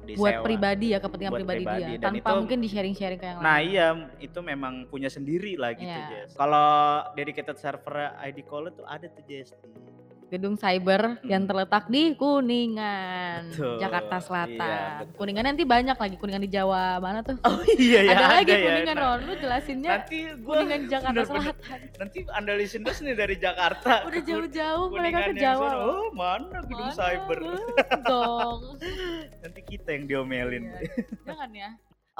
Buat 0.00 0.08
disewa. 0.32 0.42
pribadi 0.42 0.86
ya 0.90 0.98
kepentingan 0.98 1.30
Buat 1.30 1.40
pribadi, 1.40 1.58
pribadi, 1.62 1.82
dia. 1.86 1.98
dan 1.98 2.10
Tanpa 2.10 2.18
itu- 2.26 2.38
mungkin 2.40 2.58
di 2.58 2.68
sharing-sharing 2.68 3.20
ke 3.20 3.26
yang 3.26 3.38
Nah 3.38 3.56
lain. 3.56 3.68
iya 3.68 3.86
itu 4.18 4.38
memang 4.40 4.74
punya 4.86 5.06
sendiri 5.06 5.54
lah 5.54 5.70
gitu 5.72 5.86
Iya. 5.86 6.08
Jess. 6.10 6.34
Kalau 6.34 6.68
dedicated 7.14 7.56
server 7.56 7.94
ID 8.18 8.42
Call 8.42 8.68
itu 8.68 8.82
ada 8.82 9.06
tuh 9.06 9.22
Jess 9.22 9.52
Gedung 10.30 10.54
cyber 10.54 11.18
yang 11.26 11.42
terletak 11.42 11.90
di 11.90 12.14
Kuningan, 12.14 13.50
Betul, 13.50 13.82
Jakarta 13.82 14.14
iya, 14.14 14.22
Selatan. 14.22 14.90
betul. 15.02 15.16
Kuningan 15.18 15.44
nanti 15.44 15.62
banyak 15.66 15.96
lagi 15.98 16.16
Kuningan 16.16 16.38
di 16.40 16.50
Jawa 16.50 17.02
mana 17.02 17.18
tuh? 17.20 17.34
Oh 17.42 17.58
iya 17.74 18.06
ya 18.06 18.14
ada, 18.14 18.38
lagi 18.38 18.54
ya. 18.54 18.62
Kuningan 18.62 18.94
Nah, 18.94 19.02
Ron, 19.04 19.20
lu 19.26 19.34
jelasinnya 19.34 19.90
Nanti 19.98 20.18
gua 20.38 20.54
Kuningan 20.56 20.82
Jakarta 20.86 21.10
bener-bener- 21.18 21.44
Selatan. 21.50 21.78
Nanti 21.98 22.18
anda 22.30 22.52
listeners 22.54 22.98
nih 23.00 23.16
dari 23.18 23.36
Jakarta. 23.36 23.92
Udah 24.06 24.22
jauh-jauh 24.22 24.86
mereka 24.88 25.18
ke 25.26 25.34
Jawa. 25.34 25.68
Oh 25.82 26.06
mana 26.14 26.58
gedung 26.62 26.78
Mana? 26.86 26.94
cyber. 26.94 27.38
Dong. 28.06 28.60
Nanti 29.42 29.60
kita 29.66 29.88
yang 29.90 30.04
diomelin. 30.06 30.62
Iya. 30.70 30.80
Jangan 31.26 31.50
ya. 31.50 31.70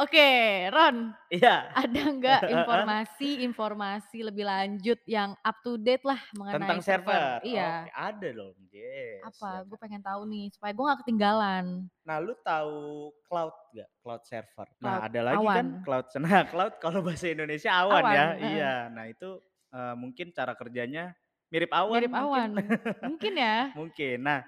Oke, 0.01 0.29
Ron, 0.73 1.13
Iya. 1.29 1.69
ada 1.77 2.03
nggak 2.09 2.41
informasi-informasi 2.57 4.25
lebih 4.25 4.49
lanjut 4.49 4.97
yang 5.05 5.37
up 5.39 5.61
to 5.61 5.77
date 5.77 6.01
lah 6.03 6.17
mengenai 6.33 6.57
Tentang 6.57 6.81
server. 6.81 7.21
Iya. 7.45 7.85
Oke, 7.85 7.93
ada 7.93 8.29
dong, 8.33 8.57
Jess. 8.73 9.21
Apa? 9.21 9.49
ya 9.53 9.69
Gue 9.69 9.77
kan. 9.77 9.83
pengen 9.85 10.01
tahu 10.01 10.21
nih 10.25 10.47
supaya 10.57 10.73
gue 10.73 10.85
nggak 10.89 11.01
ketinggalan. 11.05 11.65
Nah, 12.01 12.17
lu 12.17 12.33
tahu 12.41 12.81
cloud 13.29 13.53
gak? 13.77 13.89
Cloud 14.01 14.23
server. 14.25 14.69
Cloud, 14.73 14.89
nah, 14.89 15.05
ada 15.05 15.21
lagi 15.21 15.37
kan 15.37 15.67
awan. 15.69 15.85
cloud. 15.85 16.07
Nah, 16.25 16.43
cloud 16.49 16.75
kalau 16.81 17.01
bahasa 17.05 17.27
Indonesia 17.29 17.71
awan, 17.71 18.01
Awan, 18.01 18.15
ya. 18.17 18.25
heeh. 18.33 18.51
Iya. 18.57 18.75
Nah, 18.89 19.05
itu 19.05 19.31
eh, 19.69 19.95
mungkin 20.01 20.27
cara 20.33 20.57
kerjanya 20.57 21.13
mirip 21.53 21.69
awan. 21.77 22.01
Mirip 22.01 22.09
mungkin. 22.09 22.25
awan. 22.25 22.51
Mungkin 23.05 23.33
ya. 23.37 23.57
mungkin. 23.77 24.17
Nah, 24.25 24.41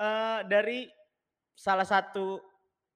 eh, 0.00 0.38
dari 0.48 0.88
salah 1.52 1.84
satu 1.84 2.40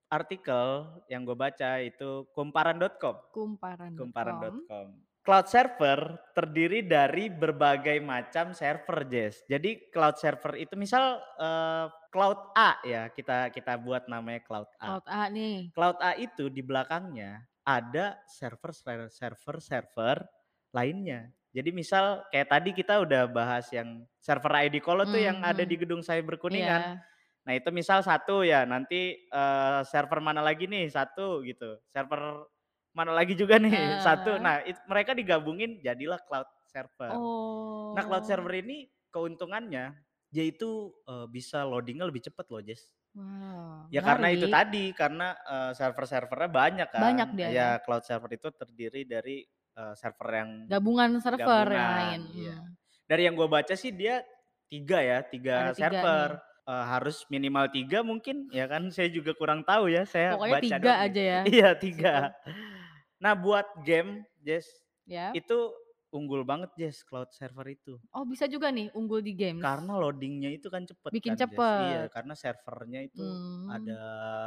artikel 0.09 0.89
yang 1.07 1.25
gue 1.25 1.37
baca 1.37 1.81
itu 1.85 2.25
kumparan.com. 2.33 3.17
Kumparan. 3.33 3.93
Kumparan.com. 3.95 4.87
Cloud 5.23 5.45
server 5.45 6.17
terdiri 6.33 6.81
dari 6.89 7.29
berbagai 7.29 8.01
macam 8.01 8.57
server, 8.57 9.05
Jess. 9.13 9.45
Jadi 9.45 9.93
cloud 9.93 10.17
server 10.17 10.57
itu 10.57 10.73
misal 10.73 11.21
eh, 11.37 11.87
cloud 12.09 12.57
A 12.57 12.81
ya, 12.81 13.13
kita 13.13 13.53
kita 13.53 13.77
buat 13.77 14.09
namanya 14.09 14.41
cloud 14.41 14.73
A. 14.81 14.97
Cloud 14.97 15.07
A 15.07 15.23
nih. 15.29 15.69
Cloud 15.77 15.99
A 16.01 16.17
itu 16.17 16.49
di 16.49 16.65
belakangnya 16.65 17.45
ada 17.61 18.17
server 18.25 18.73
server 19.13 19.61
server 19.61 20.17
lainnya. 20.73 21.29
Jadi 21.53 21.77
misal 21.77 22.25
kayak 22.33 22.49
tadi 22.49 22.71
kita 22.73 23.01
udah 23.05 23.29
bahas 23.29 23.69
yang 23.69 24.05
server 24.21 24.53
ID 24.69 24.81
Colo 24.81 25.05
tuh 25.09 25.21
yang 25.21 25.41
ada 25.45 25.65
di 25.65 25.77
gedung 25.77 26.01
Cyber 26.01 26.41
Kuningan. 26.41 26.81
Iya. 26.81 27.05
Nah 27.49 27.57
itu 27.57 27.73
misal 27.73 28.05
satu 28.05 28.45
ya, 28.45 28.69
nanti 28.69 29.17
eh, 29.17 29.81
server 29.89 30.21
mana 30.21 30.45
lagi 30.45 30.69
nih 30.69 30.93
satu 30.93 31.41
gitu, 31.41 31.81
server 31.89 32.45
mana 32.93 33.17
lagi 33.17 33.33
juga 33.33 33.57
nih 33.57 33.73
satu. 34.07 34.37
Heeh. 34.37 34.45
Nah 34.45 34.61
it- 34.63 34.85
mereka 34.85 35.17
digabungin 35.17 35.81
jadilah 35.81 36.21
cloud 36.21 36.45
server. 36.69 37.09
Oh. 37.17 37.97
Nah 37.97 38.05
cloud 38.05 38.29
server 38.29 38.53
ini 38.61 38.85
keuntungannya 39.09 39.97
yaitu 40.29 40.93
eh, 41.09 41.25
bisa 41.27 41.65
loadingnya 41.65 42.05
lebih 42.05 42.21
cepat 42.21 42.45
loh 42.53 42.61
Jess. 42.61 42.93
Wow. 43.17 43.89
Ya 43.89 44.05
karena 44.05 44.29
itu 44.29 44.45
tadi 44.47 44.93
karena 44.93 45.33
eh, 45.33 45.73
server-servernya 45.73 46.51
banyak 46.53 46.89
kan. 46.93 47.01
Banyak 47.01 47.29
dia 47.33 47.49
Ya 47.49 47.53
ya. 47.57 47.69
cloud 47.81 48.05
server 48.05 48.29
itu 48.31 48.53
terdiri 48.53 49.09
dari 49.09 49.41
eh, 49.73 49.95
server 49.97 50.29
yang 50.37 50.51
Gabungan 50.69 51.17
server 51.17 51.41
yang 51.41 51.49
Gabungan, 51.65 51.97
lain. 51.97 52.23
iya. 52.37 52.57
Hmm. 52.61 52.77
dari 53.09 53.23
yang 53.25 53.41
gue 53.41 53.49
baca 53.49 53.73
sih 53.73 53.89
dia 53.89 54.21
tiga 54.69 55.01
ya 55.01 55.25
tiga 55.25 55.73
Ada 55.73 55.73
tiga 55.73 55.81
server 55.81 56.29
Eh, 56.69 56.85
harus 56.85 57.25
minimal 57.27 57.65
tiga 57.73 58.05
mungkin 58.05 58.45
ya 58.53 58.69
kan 58.69 58.93
saya 58.93 59.09
juga 59.09 59.33
kurang 59.33 59.65
tahu 59.65 59.89
ya 59.89 60.05
saya 60.05 60.37
Pokoknya 60.37 60.53
baca 60.53 60.65
tiga 60.69 60.77
doang 60.79 60.93
nih. 60.93 61.07
aja 61.09 61.23
ya. 61.25 61.41
iya 61.57 61.69
tiga 61.73 62.15
nah 63.17 63.33
buat 63.33 63.65
game 63.83 64.21
Jess 64.39 64.69
Ya. 65.09 65.33
itu 65.33 65.73
unggul 66.11 66.45
banget 66.45 66.69
Jess 66.77 67.01
cloud 67.01 67.33
server 67.33 67.65
itu 67.67 67.97
Oh 68.13 68.29
bisa 68.29 68.45
juga 68.45 68.69
nih 68.69 68.93
unggul 68.93 69.25
di 69.25 69.33
games. 69.33 69.65
karena 69.65 69.97
loadingnya 69.97 70.53
itu 70.53 70.69
kan 70.69 70.85
cepet 70.85 71.09
Bikin 71.09 71.33
kan 71.33 71.41
Jess. 71.41 71.49
iya 71.49 71.65
cepet. 72.05 72.13
karena 72.13 72.35
servernya 72.37 73.01
itu 73.03 73.25
Hmm. 73.25 73.65
ada 73.71 74.01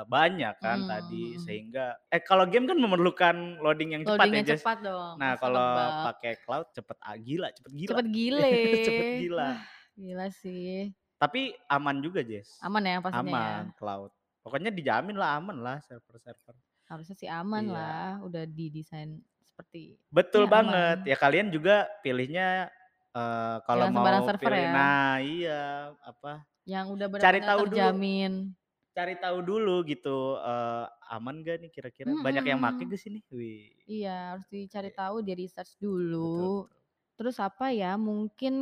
banyak 0.05 0.55
kan 0.57 0.77
Hmm, 0.77 0.89
tadi 0.93 1.25
sehingga 1.39 1.97
eh 2.07 2.21
kalau 2.21 2.45
game 2.45 2.65
kan 2.65 2.77
memerlukan 2.77 3.35
loading 3.57 3.97
yang 3.97 4.03
cepat 4.05 4.29
ya 4.29 4.41
Jess 4.45 4.61
cepat 4.61 4.77
dong. 4.79 5.17
nah 5.17 5.33
kalau 5.35 5.65
pakai 6.07 6.37
cloud 6.39 6.69
cepet 6.69 6.97
ah, 7.01 7.17
gila 7.17 7.49
cepet 7.49 7.71
gila 7.73 7.97
cepet 7.97 8.05
gile. 8.15 8.49
cepet 8.85 9.07
gila 9.17 9.49
Wah, 9.49 9.61
Gila 9.91 10.27
sih. 10.31 10.93
Tapi 11.21 11.53
aman 11.69 11.97
juga 12.05 12.21
Jess 12.25 12.49
Aman 12.61 12.85
ya 12.85 13.01
pastinya 13.01 13.33
ya. 13.33 13.55
aman 13.61 13.73
cloud 13.79 14.11
pokoknya 14.43 14.71
dijamin 14.73 15.17
lah 15.21 15.37
aman 15.39 15.57
lah 15.61 15.77
server-server 15.85 16.55
Harusnya 16.89 17.15
sih 17.17 17.29
aman 17.29 17.65
Iya. 17.65 17.75
lah. 17.75 18.21
Udah 18.25 18.43
didesain 18.49 19.21
seperti 19.45 19.99
betul 20.11 20.43
Iya, 20.43 20.49
banget 20.49 20.99
aman. 20.99 21.07
ya 21.07 21.15
kalian 21.15 21.47
juga 21.55 21.87
pilihnya 22.03 22.67
eh, 23.15 23.57
kalau 23.67 23.87
Jangan 23.87 23.91
mau 23.91 24.27
server 24.27 24.35
pilih 24.35 24.67
ya. 24.67 24.75
nah 24.75 25.19
iya 25.23 25.95
apa 26.03 26.43
yang 26.69 26.93
udah 26.93 27.09
Cari 27.21 27.39
benar-benar 27.39 27.49
tahu 27.49 27.63
dulu. 27.69 27.91
terjamin. 27.97 28.53
cari 28.97 29.15
tahu 29.21 29.39
dulu 29.45 29.83
gitu, 29.87 30.37
eee, 30.41 30.85
aman 31.15 31.35
nggak 31.41 31.57
nih 31.63 31.71
kira-kira, 31.73 32.13
banyak 32.19 32.43
yang 32.49 32.59
make 32.59 32.81
nggak 32.83 32.99
sih 32.99 33.11
nih? 33.13 33.23
Wih. 33.31 33.71
Iya, 33.89 34.09
harus 34.37 34.45
dicari 34.53 34.89
Iya. 34.89 34.93
tahu, 34.93 35.15
di-research 35.25 35.73
Betul 36.21 36.27
dulu. 36.27 36.47
betul. 36.61 36.80
Terus 37.21 37.37
apa 37.37 37.69
ya, 37.69 38.01
mungkin 38.01 38.53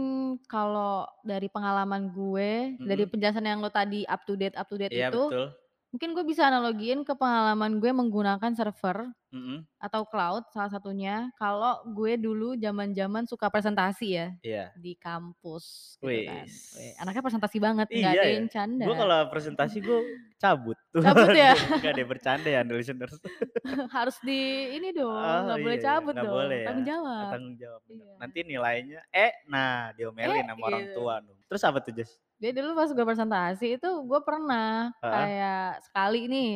kalau 0.52 1.08
dari 1.24 1.48
pengalaman 1.48 2.12
gue, 2.12 2.76
dari 2.84 3.08
Mhm. 3.08 3.12
penjelasan 3.12 3.48
yang 3.48 3.64
lo 3.64 3.72
tadi 3.72 4.04
up 4.04 4.28
to 4.28 4.36
date 4.36 4.60
up 4.60 4.68
to 4.68 4.76
date 4.76 4.92
Iya 4.92 5.08
itu, 5.08 5.32
betul. 5.32 5.46
Mungkin 5.90 6.14
gue 6.14 6.22
bisa 6.24 6.46
analogiin 6.46 7.02
ke 7.02 7.14
pengalaman 7.14 7.82
gue 7.82 7.90
menggunakan 7.90 8.52
server 8.54 9.10
Mhm. 9.30 9.62
atau 9.78 10.10
cloud 10.10 10.42
salah 10.50 10.74
satunya, 10.74 11.30
kalau 11.38 11.86
gue 11.94 12.18
dulu 12.18 12.58
zaman-zaman 12.58 13.30
suka 13.30 13.46
presentasi 13.54 14.08
ya, 14.18 14.28
Iya. 14.42 14.66
di 14.74 14.98
kampus 14.98 15.98
gitu 16.02 16.26
kan. 16.26 16.50
Anaknya 16.98 17.22
presentasi 17.22 17.58
banget, 17.62 17.88
nggak 17.94 18.14
Iya 18.14 18.22
ada 18.22 18.26
ya? 18.26 18.34
yang 18.42 18.48
Gue 18.50 18.54
canda. 18.58 18.86
kalau 18.90 19.20
presentasi 19.30 19.78
gue 19.80 20.00
cabut. 20.42 20.78
Cabut 21.30 21.30
ya? 21.38 21.54
Enggak 21.78 21.94
deh 21.94 22.08
bercanda 22.10 22.50
ya 22.50 22.62
listeners. 22.66 23.22
Harus 23.96 24.18
di 24.26 24.40
ini 24.82 24.90
dong, 24.90 25.14
Oh, 25.14 25.40
nggak 25.46 25.58
boleh 25.62 25.78
iya 25.78 25.84
iya, 25.86 25.90
cabut 25.94 26.14
nggak 26.18 26.26
dong, 26.26 26.34
boleh 26.34 26.58
ya? 26.58 26.66
tanggung 26.66 26.82
Oh, 26.82 26.90
jawab. 26.90 27.30
tanggung 27.30 27.56
jawab. 27.62 27.82
Iya. 27.86 28.12
Nanti 28.18 28.40
nilainya, 28.46 29.00
"Eh!" 29.14 29.32
Nah, 29.46 29.94
"Eh!" 29.94 30.02
diomelin 30.02 30.46
sama 30.50 30.64
orang 30.66 30.84
Gitu. 30.90 30.96
tua. 30.98 31.16
Terus 31.46 31.62
apa 31.64 31.78
tuh, 31.82 31.94
Jas? 31.94 32.12
Jadi 32.40 32.56
dulu 32.64 32.72
pas 32.72 32.88
gue 32.88 33.04
presentasi 33.04 33.68
itu, 33.76 33.90
gue 34.08 34.20
pernah 34.24 34.96
Heeh. 35.04 35.12
kayak 35.12 35.84
sekali 35.84 36.24
nih, 36.32 36.52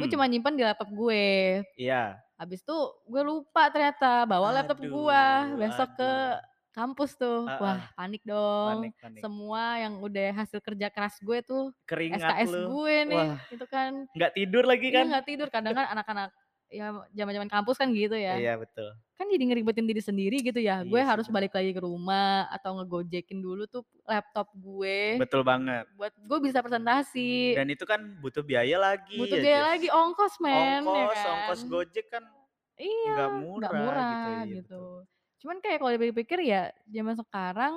gue 0.00 0.06
Mhm. 0.06 0.12
cuma 0.12 0.24
nyimpen 0.28 0.56
di 0.56 0.64
laptop 0.64 0.88
gue. 0.92 1.64
Iya. 1.76 2.22
Habis 2.40 2.60
itu 2.64 2.76
gue 3.08 3.22
lupa 3.24 3.68
ternyata 3.72 4.24
bawa 4.28 4.48
laptop 4.62 4.80
gue, 4.82 5.24
Aduh 5.24 5.58
besok 5.60 5.90
ke 6.00 6.10
aduh. 6.10 6.42
kampus 6.76 7.16
tuh. 7.20 7.48
Heeh. 7.48 7.58
Wah, 7.60 7.88
panik 7.96 8.22
dong, 8.24 8.88
Panik 8.88 8.94
panik. 9.02 9.26
semua 9.26 9.80
yang 9.82 10.00
udah 10.04 10.28
hasil 10.44 10.60
kerja 10.64 10.88
keras 10.92 11.16
gue 11.22 11.38
tuh, 11.44 11.72
Keringat 11.88 12.38
SKS 12.38 12.46
lu, 12.46 12.78
gue 12.78 12.96
nih, 13.08 13.26
wah. 13.28 13.38
itu 13.52 13.64
kan. 13.68 13.92
Nggak 14.16 14.32
tidur 14.38 14.64
lagi 14.68 14.88
Iya, 14.90 14.98
kan? 14.98 15.06
nggak 15.08 15.24
tidur, 15.28 15.48
kadang 15.52 15.74
kan 15.78 15.86
anak-anak 15.94 16.30
ya 16.72 16.86
zaman-zaman 17.12 17.48
kampus 17.52 17.76
kan 17.80 17.88
gitu 17.92 18.16
ya. 18.16 18.40
Iya, 18.40 18.52
betul. 18.58 18.88
Kan 19.20 19.28
jadi 19.30 19.44
ngeribetin 19.52 19.86
diri 19.86 20.02
sendiri 20.02 20.36
gitu 20.42 20.58
ya, 20.58 20.82
gue 20.82 20.98
Iya 20.98 21.04
sih, 21.06 21.12
harus 21.12 21.28
balik 21.30 21.52
lagi 21.54 21.70
ke 21.76 21.80
rumah 21.84 22.48
atau 22.50 22.80
nge-Gojek-in 22.80 23.38
dulu 23.44 23.64
tuh 23.70 23.84
laptop 24.08 24.50
gue, 24.56 25.20
Betul 25.20 25.42
banget. 25.44 25.86
buat 25.96 26.12
gue 26.16 26.38
bisa 26.42 26.58
presentasi. 26.64 27.54
Dan 27.54 27.68
itu 27.70 27.84
kan 27.84 28.00
butuh 28.22 28.42
biaya 28.42 28.76
lagi 28.80 29.20
Butuh 29.20 29.36
ya, 29.38 29.42
biaya 29.44 29.62
Jas. 29.62 29.70
lagi, 29.76 29.88
ongkos 29.92 30.34
men, 30.40 30.82
ya 30.88 31.06
Ongkos 31.06 31.12
kan? 31.12 31.28
ongkos 31.36 31.60
Gojek 31.68 32.06
kan 32.10 32.24
Iya, 32.80 33.12
nggak 33.58 33.72
murah 33.72 34.02
gitu, 34.08 34.26
murah 34.26 34.40
iya 34.40 34.54
gitu. 34.56 34.72
betul. 34.72 34.96
Cuman 35.42 35.56
kayak 35.62 35.78
kalau 35.82 35.92
dipikir-pikir 35.94 36.38
ya, 36.46 36.62
zaman 36.88 37.14
sekarang 37.18 37.74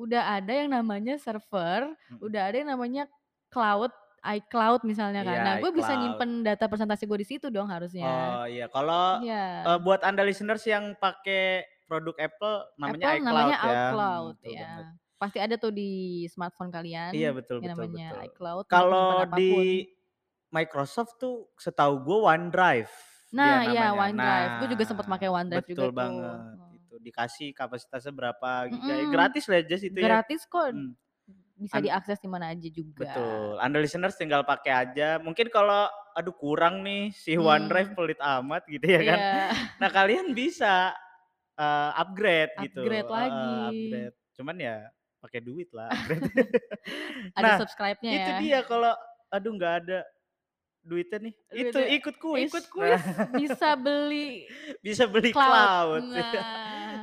udah 0.00 0.22
ada 0.40 0.52
yang 0.52 0.70
namanya 0.72 1.14
server, 1.20 1.92
Mhm. 2.10 2.18
udah 2.22 2.40
ada 2.50 2.56
yang 2.62 2.70
namanya 2.74 3.04
cloud, 3.52 3.92
iCloud 4.24 4.84
misalnya 4.84 5.22
kan. 5.24 5.40
Nah, 5.42 5.54
Iya, 5.54 5.60
gue 5.60 5.70
bisa 5.72 5.92
nyimpen 5.96 6.44
data 6.44 6.68
presentasi 6.68 7.04
gue 7.08 7.18
di 7.24 7.28
situ 7.28 7.46
dong 7.48 7.68
harusnya. 7.72 8.40
Oh, 8.40 8.48
iya. 8.48 8.64
Kalau, 8.72 9.20
Iya. 9.20 9.36
eee, 9.66 9.78
buat 9.84 10.00
anda 10.08 10.22
listeners 10.24 10.64
yang 10.64 10.96
pakai 10.96 11.66
produk 11.88 12.16
Apple 12.16 12.56
namanya 12.80 13.06
Apple 13.06 13.20
iCloud 13.20 13.20
namanya 13.28 13.56
ya, 13.60 13.82
iCloud, 13.92 14.40
betul 14.40 14.54
banget. 14.56 14.86
iya. 14.86 14.96
Pasti 15.20 15.36
ada 15.40 15.56
tuh 15.60 15.72
di 15.72 16.24
smartphone 16.32 16.72
Iya, 17.10 17.28
kalian, 17.28 17.36
betul 17.36 17.58
yang 17.60 17.66
betul 17.66 17.86
namanya 17.90 17.98
betul. 17.98 18.24
iCloud 18.24 18.66
Kalau 18.70 19.26
di. 19.36 19.52
Microsoft 20.50 21.18
tuh 21.22 21.52
setahu 21.58 22.02
gue 22.02 22.18
OneDrive 22.26 22.90
Nah, 23.30 23.62
iya. 23.70 23.94
OneDrive, 23.94 24.52
Nah, 24.54 24.54
gue 24.58 24.66
juga 24.74 24.82
sempet 24.82 25.06
pakai 25.06 25.30
OneDrive 25.30 25.66
juga 25.70 25.86
betul 25.86 25.94
tuh, 25.94 26.02
banget, 26.02 26.58
heeh. 26.58 26.74
itu 26.74 26.94
dikasih 26.98 27.48
kapasitasnya 27.54 28.12
berapa 28.14 28.50
giga, 28.74 28.94
ya 28.98 29.06
Mhm. 29.06 29.10
gratis 29.10 29.44
lah 29.50 29.62
Jas 29.66 29.82
itu 29.86 30.00
ya. 30.02 30.18
Gratis 30.18 30.42
kok, 30.48 30.74
Mmm. 30.74 30.94
Bisa 31.60 31.76
An 31.76 31.84
diakses 31.84 32.16
di 32.18 32.28
mana 32.32 32.48
aja 32.56 32.68
juga. 32.72 33.04
Betul, 33.04 33.60
anda 33.60 33.76
listeners 33.76 34.16
tinggal 34.16 34.42
pakai 34.48 34.72
aja. 34.72 35.20
Mungkin 35.20 35.52
kalau, 35.52 35.84
aduh 36.16 36.32
kurang 36.32 36.80
nih 36.80 37.12
si 37.12 37.36
OneDrive 37.36 37.92
Mmm. 37.92 37.98
pelit 38.00 38.20
amat 38.20 38.62
gitu 38.64 38.86
ya 38.88 39.00
kan. 39.04 39.18
Iya. 39.20 39.44
Nah, 39.76 39.88
kalian 39.92 40.26
bisa, 40.32 40.96
eee, 41.60 41.90
upgrade 42.00 42.52
gitu, 42.64 42.80
Upgrade 42.82 43.10
lagi. 43.12 43.52
upgrade. 43.68 44.16
Cuman 44.40 44.56
ya 44.56 44.76
pakai 45.20 45.40
duit 45.44 45.68
lah 45.76 45.92
upgrade. 45.92 46.24
Ada 47.36 47.44
Nah, 47.44 47.56
subscribe-nya 47.60 48.10
itu 48.16 48.30
ya. 48.32 48.38
dia 48.40 48.58
kalau 48.64 48.92
aduh 49.30 49.52
nggak 49.54 49.74
ada 49.84 49.98
duitnya 50.82 51.18
nih, 51.20 51.34
itu 51.52 51.68
Duitnya 51.70 51.86
ikut 51.94 52.14
kuis. 52.16 52.48
ikut 52.48 52.64
Nah, 52.64 52.72
kuis, 52.72 53.02
bisa 53.36 53.68
beli 53.84 54.48
bisa 54.80 55.04
beli 55.04 55.30
cloud, 55.30 56.00
cloud. 56.00 56.02
nah. 56.10 56.32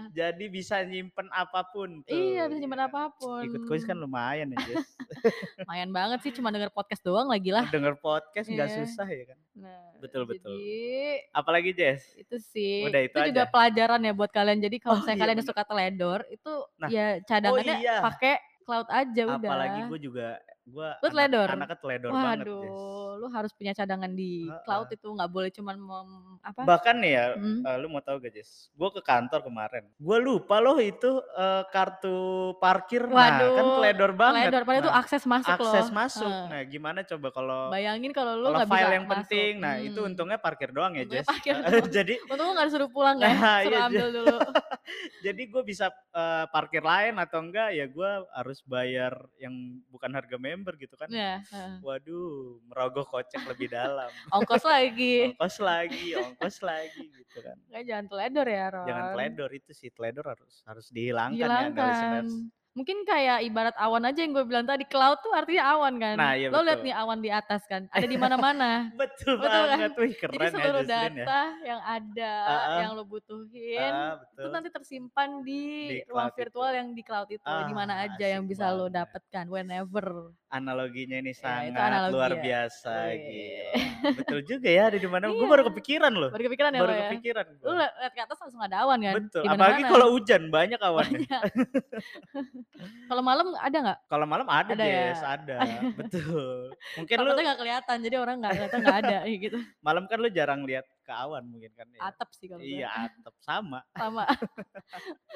Jadi 0.17 0.45
bisa 0.47 0.81
nyimpen 0.81 1.29
apa 1.29 1.61
pun 1.67 2.01
Iya, 2.03 2.09
tuh, 2.43 2.49
bisa 2.49 2.57
iya 2.57 2.59
nyimpen 2.59 2.79
kan. 2.79 2.89
apa 2.89 3.01
pun. 3.13 3.43
Ikut 3.43 3.61
kuis 3.65 3.83
kan 3.83 3.93
lumayan 3.93 4.49
ya, 4.49 4.57
Jas. 4.63 4.87
Lumayan 5.61 5.89
banget 5.91 6.19
sih, 6.21 6.31
cuma 6.31 6.49
denger 6.49 6.69
podcast 6.69 7.01
doang 7.01 7.29
lagilah. 7.29 7.69
Denger 7.69 7.93
podcast 7.95 8.47
nggak 8.47 8.65
Iya. 8.67 8.77
susah 8.81 9.05
ya 9.05 9.23
kan. 9.27 9.39
Nah, 9.55 9.93
Betul 9.97 10.25
betul. 10.25 10.51
jadi 10.51 11.21
Apalagi, 11.31 11.69
Jas? 11.71 12.01
itu 12.15 12.35
sih, 12.39 12.81
Udah 12.83 13.01
itu 13.03 13.13
itu 13.13 13.29
juga 13.29 13.43
aja? 13.43 13.51
pelajaran 13.51 14.01
ya 14.01 14.11
buat 14.11 14.31
kalian. 14.31 14.57
Jadi 14.59 14.75
kalau 14.77 14.93
Oh, 14.93 14.97
misalnya 14.99 15.13
iya 15.13 15.23
kalian 15.23 15.37
bener. 15.37 15.49
suka 15.49 15.61
teledor, 15.63 16.19
itu 16.27 16.53
Nah 16.75 16.89
ya 16.89 17.05
oh 17.07 17.13
cadangannya 17.23 17.75
iya. 17.77 17.97
pakai 18.01 18.33
cloud 18.63 18.89
aja 18.89 19.21
Apalagi 19.29 19.79
udah. 19.79 19.87
gue 19.87 19.99
juga, 20.01 20.27
gue 20.73 20.89
Lu 21.01 21.07
anak 21.11 21.29
teledor? 21.29 21.51
anaknya 21.51 21.77
teledor 21.83 22.15
banget, 22.25 22.49
Jas. 22.61 22.83
Waduh, 22.87 23.19
lu 23.19 23.27
harus 23.35 23.51
punya 23.57 23.75
cadangan 23.75 24.11
di 24.15 24.55
cloud 24.63 24.87
Heeh. 24.87 24.95
itu, 24.95 25.05
nggak 25.11 25.27
boleh 25.33 25.51
cuman 25.51 25.75
mem 25.77 26.09
apa 26.39 26.63
Bahkan 26.67 26.95
nih 27.05 27.11
ya, 27.13 27.25
mhm. 27.35 27.67
eee, 27.69 27.75
lu 27.77 27.87
mau 27.93 28.01
tahu 28.01 28.17
gak, 28.17 28.33
Jas? 28.33 28.73
Gue 28.73 28.89
ke 28.89 29.01
kantor 29.05 29.45
kemarin, 29.45 29.85
gue 29.93 30.17
lupa 30.17 30.57
loh 30.57 30.81
itu, 30.81 31.21
eee, 31.37 31.63
kartu 31.69 32.17
parkir. 32.57 33.05
Nah, 33.13 33.53
kan 33.53 33.69
Waduh, 33.69 33.69
teledor 33.69 34.17
banget. 34.17 34.57
teledor, 34.57 34.61
padahal 34.67 34.83
itu 34.83 34.91
Nah, 34.91 34.97
akses 34.99 35.23
masuk 35.23 35.55
loh, 35.63 35.79
akses 35.79 35.87
masuk. 35.95 36.35
heeh. 36.35 36.43
Nah, 36.49 36.59
gimana 36.65 37.05
coba 37.05 37.29
kalau 37.29 37.61
Bayangin 37.71 38.11
kalau 38.17 38.33
lu 38.41 38.47
nggak 38.55 38.69
bisa 38.73 38.87
file 38.87 38.93
yang 38.99 39.07
masuk, 39.11 39.49
penting, 39.51 39.61
nah 39.61 39.77
itu 39.79 39.99
mmm. 39.99 40.09
untungnya 40.09 40.41
parkir 40.41 40.73
doang 40.73 40.97
ya, 40.97 41.03
Untungnya 41.03 41.23
Jas. 41.23 41.29
parkir 41.29 41.55
doang. 41.67 41.91
jadi 41.95 42.15
Untung 42.29 42.47
nggak 42.55 42.67
disuruh 42.69 42.89
pulang 42.95 43.17
ya, 43.23 43.31
nah, 43.57 43.61
suruh 43.61 43.79
iya 43.83 43.83
ambil 43.87 44.07
dulu. 44.15 44.33
jadi 45.25 45.41
gue 45.49 45.63
bisa, 45.65 45.89
eee, 46.13 46.45
parkir 46.53 46.83
lain 46.85 47.15
atau 47.21 47.39
enggak 47.43 47.73
ya 47.75 47.85
gue 47.89 48.11
harus 48.33 48.59
bayar 48.67 49.13
yang 49.41 49.53
bukan 49.91 50.11
harga 50.13 50.37
member 50.57 50.73
gitu 50.81 50.95
kan. 50.97 51.05
Iya, 51.07 51.45
heeh. 51.45 51.75
Waduh, 51.85 52.57
merogoh 52.65 53.05
kocek 53.05 53.45
lebih 53.45 53.69
dalam. 53.69 54.09
Ongkos 54.33 54.65
lagi. 54.65 55.29
Ongkos 55.29 55.57
lagi 55.61 56.07
ongkos 56.17 56.57
lagi 56.65 57.05
gitu 57.13 57.37
kan. 57.45 57.53
Makanya 57.69 57.85
jangan 57.85 58.05
teledor 58.09 58.47
ya, 58.49 58.65
Jangan 58.73 59.03
Ron. 59.05 59.13
teledor, 59.13 59.49
itu 59.53 59.71
sih, 59.71 59.89
teledor 59.93 60.25
harus 60.33 60.53
harus 60.65 60.87
dihilangkan 60.89 61.37
ya 61.37 61.45
Dihilangkan. 61.69 61.85
listeners. 61.85 62.31
Mungkin 62.77 63.09
kayak 63.09 63.41
ibarat 63.41 63.73
awan 63.81 64.05
aja 64.05 64.21
yang 64.21 64.37
gue 64.37 64.45
bilang 64.45 64.69
tadi, 64.69 64.85
cloud 64.85 65.17
tuh 65.25 65.33
artinya 65.33 65.65
awan 65.73 65.97
kan. 65.97 66.13
Nah, 66.13 66.37
iya 66.37 66.53
Lo 66.53 66.61
lihat 66.61 66.85
nih 66.85 66.93
awan 66.93 67.19
di 67.25 67.33
atas 67.33 67.65
kan, 67.65 67.89
ada 67.95 68.05
di 68.05 68.17
mana-mana. 68.21 68.93
Betul 68.93 69.41
Betul 69.41 69.49
kan? 69.65 69.77
banget, 69.81 69.91
wih 69.97 70.13
Jadi 70.13 70.21
keren 70.21 70.45
ya 70.45 70.53
seluruh 70.53 70.83
ya. 70.85 70.93
data 70.93 71.41
yang 71.65 71.81
ada, 71.81 72.33
Heeh. 72.45 72.77
yang 72.85 72.91
lo 72.93 73.03
butuhin, 73.09 73.91
Heeh, 73.97 74.13
itu 74.37 74.47
nanti 74.53 74.69
tersimpan 74.69 75.29
di 75.41 75.61
Di 75.89 75.97
ruang 76.05 76.29
cloud 76.29 76.29
itu. 76.29 76.37
virtual 76.37 76.71
yang 76.77 76.87
di 76.93 77.01
cloud 77.01 77.29
itu, 77.33 77.41
di 77.65 77.73
mana 77.73 77.93
Ah, 77.97 78.05
aja 78.05 78.25
yang 78.29 78.43
bisa 78.45 78.69
lo 78.69 78.85
banget. 78.85 79.09
dapatkan, 79.09 79.45
whenever. 79.49 80.07
Analoginya 80.47 81.17
ini 81.19 81.33
Ya, 81.33 81.41
sangat 81.43 81.75
analogi 81.75 82.13
luar 82.13 82.31
ya. 82.31 82.39
biasa, 82.45 82.93
Wih. 82.93 83.19
gila. 83.25 83.71
Betul 84.21 84.39
juga 84.47 84.69
ya, 84.69 84.83
ada 84.93 84.97
di 85.01 85.09
mana 85.09 85.25
gue 85.27 85.35
Iya. 85.35 85.49
baru 85.51 85.63
kepikiran 85.73 86.13
loh. 86.13 86.29
Baru 86.31 86.41
kepikiran 86.47 86.71
ya 86.71 86.79
Baru 86.79 86.87
lo 86.87 86.95
ya? 86.95 87.01
kepikiran 87.09 87.45
liat 87.67 87.91
liat 87.99 88.13
ke 88.15 88.21
atas 88.23 88.37
langsung 88.39 88.61
ada 88.63 88.75
awan 88.85 88.99
kan, 89.03 89.15
Betul, 89.17 89.43
apalagi 89.43 89.81
kalau 89.91 90.07
hujan 90.15 90.41
banyak 90.47 90.79
awannya. 90.79 91.19
Banyak. 91.27 91.41
Kalau 93.07 93.23
malam 93.25 93.55
ada 93.57 93.77
nggak? 93.81 93.99
Kalau 94.05 94.25
malam 94.29 94.47
ada, 94.51 94.71
Ada 94.75 94.85
ya? 94.85 95.01
Jas, 95.09 95.23
ada, 95.25 95.57
betul. 95.99 96.75
Mungkin 96.99 97.15
lu 97.17 97.23
Takutnya 97.25 97.43
nggak 97.49 97.59
kelihatan, 97.63 97.97
jadi 98.05 98.15
orang 98.21 98.35
nggak 98.43 98.51
ternyata 98.53 98.77
nggak 98.83 98.97
ada, 99.01 99.17
gitu. 99.25 99.57
malam 99.87 100.03
kan 100.05 100.17
lu 100.21 100.29
jarang 100.29 100.61
lihat 100.67 100.85
ke 101.01 101.09
awan 101.15 101.43
mungkin 101.47 101.71
kan 101.73 101.87
ya? 101.89 102.01
Atap 102.05 102.29
sih 102.37 102.45
kalau. 102.51 102.61
Iya, 102.61 102.87
atap, 103.09 103.33
sama. 103.41 103.79
Sama. 103.97 104.25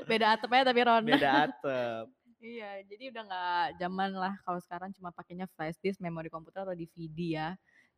Beda 0.06 0.38
atap 0.38 0.50
aja 0.54 0.64
tapi 0.70 0.80
Ron. 0.86 1.04
Beda 1.08 1.30
atap. 1.50 2.06
Iya, 2.42 2.82
jadi 2.90 3.04
udah 3.14 3.24
nggak 3.30 3.66
zaman 3.78 4.10
lah 4.18 4.34
kalau 4.42 4.60
sekarang 4.62 4.90
cuma 4.98 5.10
pakainya 5.14 5.46
flash 5.54 5.78
disk, 5.82 6.02
memori 6.02 6.30
komputer 6.30 6.66
atau 6.66 6.74
DVD 6.78 7.20
ya. 7.38 7.50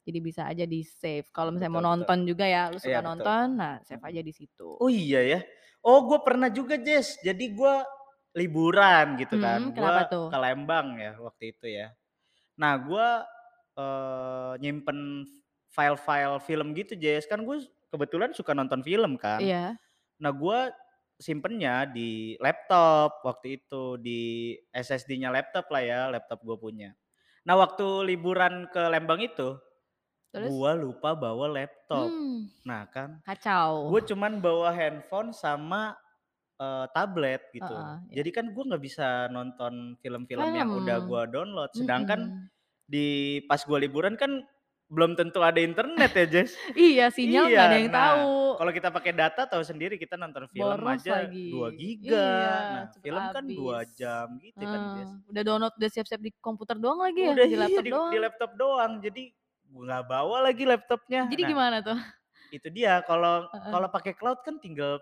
Jadi 0.03 0.19
bisa 0.19 0.43
aja 0.43 0.67
di-save. 0.67 1.31
Kalau 1.31 1.55
misalnya 1.55 1.71
mau 1.71 1.79
Betul 1.79 1.87
betul. 1.87 1.99
nonton 2.03 2.19
juga 2.27 2.45
ya, 2.47 2.67
lu 2.67 2.75
Iya, 2.75 2.83
suka 2.83 2.99
betul. 2.99 3.07
nonton, 3.07 3.45
nah 3.55 3.73
save 3.87 4.03
aja 4.03 4.19
di 4.23 4.33
situ. 4.35 4.67
Oh 4.79 4.91
iya 4.91 5.19
ya? 5.23 5.39
Oh 5.79 6.03
gue 6.07 6.19
pernah 6.23 6.51
juga, 6.51 6.75
Jas. 6.75 7.15
Jadi 7.23 7.55
gue 7.55 7.73
liburan 8.37 9.17
gitu 9.21 9.37
kan, 9.41 9.61
Mhm, 9.61 9.73
gue 9.73 9.95
kenapa 9.95 10.03
tuh? 10.09 10.27
ke 10.29 10.35
Lembang 10.37 10.97
ya 11.01 11.13
waktu 11.21 11.53
itu 11.55 11.67
ya. 11.69 11.93
Nah 12.59 12.75
gue, 12.81 13.07
eee, 13.79 14.51
nyimpen 14.63 15.25
file-file 15.73 16.39
film 16.43 16.73
gitu, 16.77 16.93
Jas. 16.99 17.25
Kan 17.29 17.45
gue 17.47 17.63
kebetulan 17.93 18.31
suka 18.35 18.53
nonton 18.57 18.81
film 18.85 19.17
kan. 19.21 19.49
Iya. 19.49 19.77
Nah 20.21 20.31
gue 20.35 20.59
simpennya 21.21 21.87
di 21.89 22.35
laptop 22.41 23.21
waktu 23.25 23.61
itu, 23.63 23.97
di 24.01 24.53
SSD-nya 24.73 25.29
laptop 25.33 25.67
lah 25.73 25.83
ya, 25.83 26.01
laptop 26.13 26.41
gue 26.45 26.57
punya. 26.59 26.91
Nah 27.47 27.55
waktu 27.59 28.07
liburan 28.13 28.69
ke 28.73 28.81
Lembang 28.91 29.21
itu, 29.23 29.57
Terus? 30.33 30.55
gue 30.55 30.71
lupa 30.79 31.13
bawa 31.17 31.47
laptop. 31.51 32.17
Mmm. 32.17 32.49
Nah 32.67 32.87
kan, 32.91 33.21
Kacau. 33.25 33.75
gue 33.85 34.01
cuman 34.09 34.39
bawa 34.43 34.71
handphone 34.75 35.31
sama, 35.35 35.95
eee, 36.61 36.85
tablet 36.95 37.41
gitu. 37.55 37.81
Heeh, 37.81 37.97
iya. 38.11 38.19
Jadi 38.19 38.29
kan 38.33 38.51
gue 38.53 38.63
nggak 38.69 38.83
bisa 38.83 39.27
nonton 39.33 39.97
film-film 40.03 40.49
yang 40.53 40.69
udah 40.73 41.01
gue 41.05 41.21
download, 41.33 41.71
sedangkan 41.77 42.29
Mhm. 42.29 42.49
di 42.89 43.39
pas 43.49 43.61
gua 43.67 43.79
liburan 43.81 44.15
kan 44.19 44.43
belum 44.91 45.15
tentu 45.19 45.41
ada 45.45 45.59
internet 45.63 46.13
ya, 46.15 46.25
Jess. 46.29 46.53
Iya, 46.79 47.03
sinyal 47.15 47.45
nggak 47.53 47.65
ada 47.67 47.75
Iya, 47.75 47.81
yang 47.81 47.89
nah 47.89 47.99
tahu. 47.99 48.27
kalau 48.57 48.71
kita 48.75 48.89
pakai 48.93 49.13
data 49.15 49.45
tahu 49.49 49.63
sendiri 49.65 49.95
kita 50.01 50.15
nonton 50.19 50.47
film 50.53 50.81
Boros 50.81 50.89
aja 50.89 51.13
lagi. 51.13 51.39
2 51.47 51.71
giga, 51.75 52.23
Iya, 52.23 52.69
nah 52.69 52.85
film 53.03 53.29
kan 53.33 53.51
2 53.55 53.81
habis. 53.81 53.89
jam 53.89 54.37
gitu 54.41 54.65
kan, 54.69 54.87
Heeh, 54.87 54.93
Jess. 54.93 55.15
udah 55.29 55.41
download, 55.47 55.73
udah 55.79 55.89
siap-siap 55.93 56.21
di 56.21 56.31
komputer 56.41 56.77
doang 56.83 57.01
lagi 57.05 57.21
ya, 57.29 57.35
Udah 57.35 57.45
di 57.45 57.53
iya 57.53 57.61
laptop 57.61 57.85
di 57.85 57.91
doang. 57.93 58.09
di 58.09 58.17
laptop 58.17 58.57
doang, 58.57 58.97
jadi 58.97 59.29
gua 59.69 59.83
nggak 59.85 60.05
bawa 60.09 60.37
lagi 60.49 60.63
laptopnya. 60.65 61.29
Jadi 61.29 61.41
Nah, 61.41 61.53
gimana 61.55 61.79
tuh? 61.83 61.95
itu 62.53 62.67
dia 62.73 63.01
kalau 63.05 63.47
kalau 63.71 63.89
pakai 63.91 64.13
cloud 64.17 64.41
kan 64.45 64.57
tinggal 64.61 64.99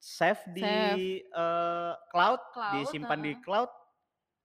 save 0.00 0.42
di, 0.54 0.60
Save. 0.60 1.00
eee, 1.22 1.92
cloud, 2.12 2.42
Cloud, 2.52 2.96
disimpan 2.98 3.20
di 3.22 3.32
heeh. 3.32 3.38
cloud, 3.42 3.70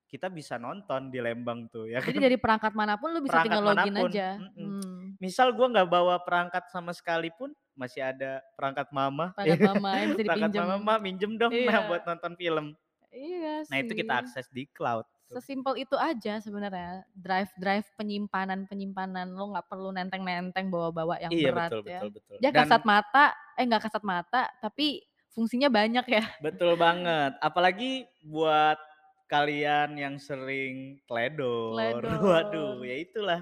kita 0.09 0.29
bisa 0.33 0.57
nonton 0.61 1.09
di 1.13 1.19
Lembang 1.23 1.67
tuh 1.73 1.87
ya 1.89 2.01
Jadi 2.03 2.17
kan. 2.17 2.25
dari 2.25 2.37
perangkat 2.41 2.73
mana 2.73 2.97
pun 2.97 3.13
lu 3.13 3.21
bisa 3.21 3.37
Perangkat 3.37 3.39
tinggal 3.39 3.63
login 3.63 3.95
mana 3.95 3.95
pun, 3.95 4.11
aja? 4.11 4.35
mhm. 4.35 4.75
Mmm. 4.75 5.15
Misal 5.21 5.55
gua 5.55 5.71
nggak 5.71 5.87
bawa 5.87 6.15
perangkat 6.27 6.67
sama 6.67 6.91
sekali 6.91 7.31
pun, 7.31 7.55
masih 7.79 8.03
ada 8.03 8.43
perangkat 8.59 8.91
mama, 8.91 9.31
Perangkat 9.37 9.59
mama 9.65 9.89
yang 9.97 10.09
bisa 10.13 10.21
perangkat 10.25 10.51
mama, 10.53 10.75
"Ma 10.81 10.95
minjem 10.99 11.39
dong, 11.39 11.55
Iya. 11.55 11.79
buat 11.87 12.03
nonton 12.03 12.35
film." 12.35 12.75
Iya 13.11 13.63
Nah 13.71 13.77
itu 13.83 13.93
kita 13.95 14.13
sih. 14.13 14.23
akses 14.23 14.47
di 14.51 14.67
cloud. 14.71 15.07
Sesimpel 15.33 15.81
itu 15.81 15.97
aja 15.97 16.37
sebenarnya, 16.37 17.09
drive-drive 17.17 17.89
penyimpanan-penyimpanan, 17.97 19.33
lu 19.33 19.49
nggak 19.55 19.65
perlu 19.65 19.89
nenteng-nenteng 19.89 20.69
bawa-bawa 20.69 21.17
yang 21.17 21.39
Iya, 21.39 21.47
berat 21.47 21.73
betul 21.73 21.79
ya. 21.87 22.05
betul 22.05 22.09
betul. 22.15 22.39
Dia 22.41 22.51
Dan 22.51 22.69
kasat 22.69 22.85
mata 22.85 23.33
eh 23.57 23.65
nggak 23.65 23.89
kasat 23.89 24.03
mata, 24.05 24.49
tapi 24.61 25.01
fungsinya 25.35 25.69
banyak 25.73 26.05
ya. 26.07 26.23
Betul 26.41 26.75
banget, 26.75 27.37
apalagi 27.39 28.03
buat 28.25 28.75
kalian 29.31 29.95
yang 29.95 30.15
sering 30.19 30.99
teledor, 31.07 32.01
waduh 32.19 32.81
Teledor. 32.83 32.83
ya 32.83 32.95
itulah, 32.99 33.41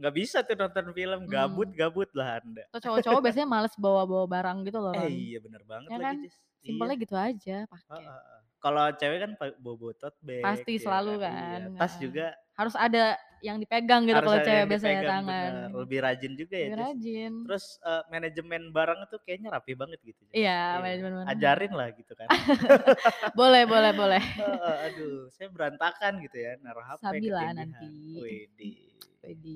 nggak 0.00 0.14
bisa 0.16 0.38
tuh 0.46 0.56
nonton 0.56 0.86
film, 0.96 1.20
Mmm. 1.26 1.32
gabut-gabutlah 1.32 2.40
Anda. 2.40 2.64
Atau 2.70 2.80
cowok-cowok 2.86 3.20
biasanya 3.26 3.48
males 3.50 3.74
bawa-bawa 3.76 4.26
barang 4.30 4.58
gitu 4.66 4.78
loh, 4.80 4.94
Eh, 4.94 5.10
iya 5.10 5.38
bener 5.42 5.62
banget 5.66 5.90
Ya 5.90 5.96
lagi, 5.98 6.06
kan? 6.06 6.16
Jess. 6.26 6.36
Simpelnya 6.66 6.96
Iya. 6.96 7.02
gitu 7.02 7.16
aja 7.18 7.56
pakai. 7.66 8.04
heeh. 8.06 8.38
Kalau 8.60 8.84
cewek 9.00 9.18
kan 9.24 9.32
bawa-bawa 9.40 9.92
tote 9.96 10.18
bag 10.20 10.44
Pasti 10.44 10.72
ya 10.76 10.84
selalu 10.84 11.12
kan, 11.16 11.20
kan, 11.24 11.60
iya. 11.64 11.70
Tas 11.78 11.94
heeh. 11.96 12.00
juga 12.00 12.26
Harus 12.60 12.76
ada 12.76 13.16
yang 13.40 13.56
dipegang 13.56 14.04
gitu 14.04 14.20
kalau 14.20 14.36
cewek 14.44 14.64
biasanya 14.68 15.00
dipegang, 15.00 15.24
tangan. 15.24 15.32
bener. 15.32 15.80
Lebih 15.80 15.98
rajin 16.04 16.32
juga 16.36 16.56
ya, 16.60 16.68
Lebih 16.68 16.76
Jess. 16.76 16.84
rajin. 16.92 17.32
Terus, 17.48 17.64
eee, 17.80 18.02
manajemen 18.12 18.62
barang 18.68 19.00
tuh 19.08 19.18
kayaknya 19.24 19.48
rapi 19.56 19.72
banget 19.72 19.98
gitu. 20.04 20.20
Iya, 20.28 20.60
Iya, 20.60 20.76
manajemen 20.84 21.12
barang. 21.16 21.28
ajarin 21.32 21.72
lah 21.72 21.88
gitu 21.96 22.12
kan. 22.12 22.28
Boleh 23.40 23.64
boleh 23.64 23.92
boleh. 23.96 24.20
Heeh, 24.44 24.76
aduh 24.92 25.32
saya 25.32 25.48
berantakan 25.48 26.12
gitu 26.20 26.36
ya, 26.36 26.52
naruh 26.60 26.84
HP 26.84 27.00
ketindihan. 27.00 27.54
nanti. 27.56 27.88
Widih. 28.20 28.76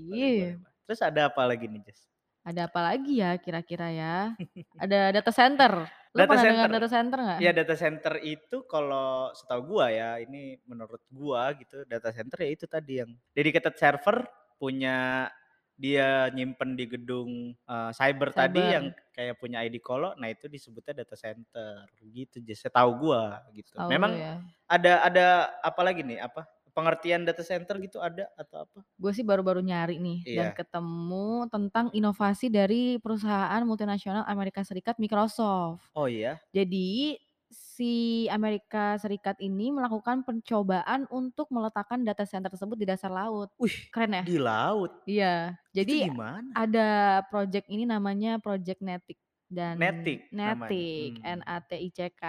boleh. 0.08 0.56
Terus 0.88 1.00
ada 1.04 1.20
apa 1.28 1.42
lagi 1.44 1.68
nih, 1.68 1.80
Jess? 1.84 2.00
Ada 2.44 2.68
apa 2.72 2.80
lagi 2.88 3.20
ya 3.20 3.36
kira-kira 3.36 3.88
ya? 3.92 4.16
Ada 4.84 5.12
data 5.12 5.32
center. 5.32 5.72
Lu 6.14 6.22
Data 6.22 6.30
pernah 6.30 6.46
center. 6.46 6.70
data 6.70 6.86
center 6.86 7.18
nggak? 7.26 7.42
Ya 7.42 7.50
data 7.50 7.74
center 7.74 8.22
itu 8.22 8.62
kalau 8.70 9.34
setahu 9.34 9.74
gua 9.74 9.90
ya, 9.90 10.10
ini 10.22 10.62
menurut 10.70 11.02
gua 11.10 11.50
gitu, 11.58 11.82
data 11.90 12.14
center 12.14 12.38
ya 12.46 12.50
itu 12.54 12.66
tadi 12.70 13.02
yang 13.02 13.10
dedicated 13.34 13.74
server 13.74 14.22
punya 14.62 15.26
dia 15.74 16.30
nyimpen 16.30 16.78
di 16.78 16.86
gedung, 16.86 17.58
eee, 17.66 17.90
cyber 17.98 18.30
tadi 18.30 18.70
yang 18.78 18.86
Cyber. 18.86 19.04
kayak 19.10 19.42
punya 19.42 19.66
ID 19.66 19.82
Kolo, 19.82 20.14
nah 20.14 20.30
itu 20.30 20.46
disebutnya 20.46 21.02
data 21.02 21.18
center 21.18 21.90
gitu, 22.14 22.38
Jess, 22.46 22.62
setahu 22.70 23.10
gua 23.10 23.42
gitu. 23.50 23.74
Lu 23.76 23.82
Memang 23.90 24.22
ya. 24.22 24.54
ada 24.70 25.02
ada 25.02 25.26
apa 25.66 25.82
lagi 25.82 26.06
nih, 26.06 26.22
apa, 26.22 26.46
pengertian 26.74 27.22
data 27.24 27.40
center 27.46 27.78
gitu 27.80 28.02
ada 28.02 28.28
atau 28.36 28.66
apa? 28.66 28.80
Gue 28.98 29.10
sih 29.14 29.22
baru-baru 29.26 29.62
nyari 29.62 29.98
nih 30.02 30.18
dan 30.30 30.50
Iya. 30.50 30.54
ketemu 30.54 31.46
tentang 31.50 31.86
inovasi 31.94 32.46
dari 32.50 32.98
perusahaan 33.02 33.62
multinasional 33.66 34.22
Amerika 34.26 34.62
Serikat, 34.66 34.98
Microsoft. 34.98 35.90
Oh 35.94 36.06
iya? 36.10 36.38
Jadi 36.50 37.18
si 37.50 38.26
Amerika 38.30 38.98
Serikat 38.98 39.38
ini 39.38 39.70
melakukan 39.70 40.22
pencobaan 40.26 41.06
untuk 41.10 41.50
meletakkan 41.54 42.02
data 42.02 42.26
center 42.26 42.50
tersebut 42.50 42.74
di 42.78 42.86
dasar 42.86 43.10
laut. 43.14 43.50
Wih, 43.58 43.74
Keren 43.94 44.14
ya? 44.14 44.24
di 44.26 44.36
laut? 44.38 44.90
Iya. 45.06 45.58
Jadi 45.74 46.10
gimana? 46.10 46.50
ada 46.54 47.22
project 47.30 47.66
ini 47.70 47.86
namanya 47.86 48.38
Project 48.42 48.78
Netic 48.82 49.18
dan 49.50 49.78
Netic? 49.78 50.18
Netic, 50.34 51.18
Mmm. 51.18 51.22
N-A-T-I-C-K. 51.42 52.22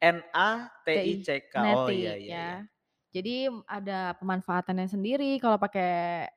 N-A-T-I-C-K. 0.00 1.54
Oh 1.56 1.88
iya 1.90 2.12
Netic 2.16 2.20
iya 2.20 2.36
iya. 2.36 2.48
ya. 2.64 2.68
Jadi 3.12 3.48
ada 3.64 4.12
pemanfaatannya 4.20 4.86
sendiri 4.88 5.40
kalau 5.40 5.56
pakai 5.56 6.28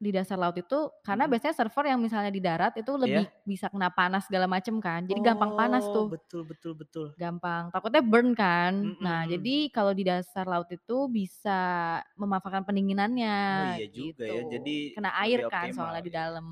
di 0.00 0.10
dasar 0.14 0.36
laut 0.40 0.56
itu, 0.60 0.78
karena 1.04 1.24
Mhm. 1.24 1.30
biasanya 1.30 1.54
server 1.56 1.84
yang 1.92 2.00
misalnya 2.02 2.32
di 2.34 2.42
darat 2.44 2.74
itu 2.80 2.92
lebih 3.00 3.24
Iya. 3.24 3.36
bisa 3.48 3.68
kena 3.72 3.88
panas 3.92 4.28
segala 4.28 4.46
macem 4.50 4.76
kan, 4.82 5.04
jadi 5.08 5.20
gampang 5.34 5.52
panas 5.56 5.88
Oh, 5.88 5.94
tuh. 5.94 6.12
betul 6.12 6.42
betul 6.50 6.74
betul. 6.74 7.08
Gampang, 7.16 7.72
takutnya 7.72 8.04
burn 8.04 8.36
kan. 8.36 8.72
Mhm 8.82 8.96
Nah, 9.00 9.24
jadi 9.24 9.72
kalau 9.72 9.96
di 9.96 10.04
dasar 10.04 10.44
laut 10.44 10.68
itu 10.68 11.08
bisa 11.08 11.56
memanfaatkan 12.12 12.60
pendinginannya 12.68 13.32
Oh 13.54 13.62
iya 13.70 13.84
juga 13.96 14.24
ya, 14.36 14.42
gitu. 14.42 14.52
jadi 14.52 14.70
Kena 14.92 15.16
air 15.24 15.40
kan 15.48 15.72
optimal 15.72 15.72
soalnya 15.72 16.04
di 16.04 16.12
ya. 16.12 16.12
dalam. 16.12 16.46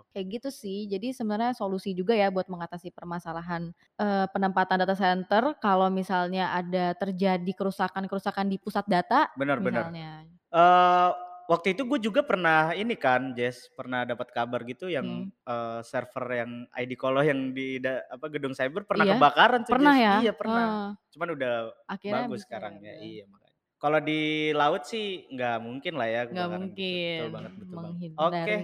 Oke. 0.00 0.14
Kayak 0.14 0.38
gitu 0.38 0.48
sih, 0.54 0.86
jadi 0.86 1.10
sebenarnya 1.10 1.58
solusi 1.58 1.90
juga 1.98 2.14
ya 2.14 2.30
buat 2.30 2.46
mengatasi 2.46 2.94
permasalahan, 2.94 3.74
eee, 3.98 4.26
penempatan 4.30 4.78
data 4.86 4.94
center 4.94 5.58
kalau 5.58 5.90
misalnya 5.90 6.54
ada 6.54 6.94
terjadi 6.94 7.50
kerusakan-kerusakan 7.50 8.46
di 8.46 8.62
pusat 8.62 8.86
data 8.86 9.26
bener. 9.58 9.58
misalnya. 9.58 10.30
Eee, 10.52 11.10
waktu 11.50 11.74
itu 11.76 11.82
gue 11.88 11.98
juga 12.02 12.20
pernah 12.26 12.72
ini 12.76 12.94
kan, 12.98 13.32
Jess, 13.36 13.68
pernah 13.76 14.04
dapat 14.08 14.28
kabar 14.34 14.60
gitu 14.68 14.88
yang, 14.92 15.24
Hmm. 15.24 15.34
eee, 15.46 15.80
server 15.86 16.26
yang 16.40 16.52
ID 16.74 16.92
Kolo 16.98 17.20
yang 17.24 17.52
di 17.56 17.78
da 17.82 18.00
apa, 18.10 18.26
gedung 18.32 18.54
cyber 18.56 18.82
pernah 18.88 19.04
Iya? 19.04 19.10
kebakaran 19.10 19.62
tuh, 19.68 19.72
Pernah 19.72 19.94
Jess. 19.94 19.98
ya? 19.98 20.14
Iya 20.14 20.30
pernah. 20.36 20.70
Heeh. 20.70 20.96
Cuman 21.14 21.28
udah 21.36 21.52
Akhirnya 21.88 22.26
bagus 22.28 22.44
sekarang 22.48 22.80
ya, 22.84 22.94
iya 23.00 23.24
makanya. 23.28 23.52
Kalau 23.82 24.00
di 24.00 24.50
laut 24.56 24.82
sih 24.88 25.28
nggak 25.32 25.56
mungkin 25.60 25.94
lah 26.00 26.08
ya 26.08 26.22
Nggak 26.30 26.48
gitu. 26.48 26.56
Betul 26.90 27.26
mungkin 27.28 27.30
banget 27.34 27.52
betul 27.60 27.78
banget. 27.84 27.98
Oke. 28.16 28.54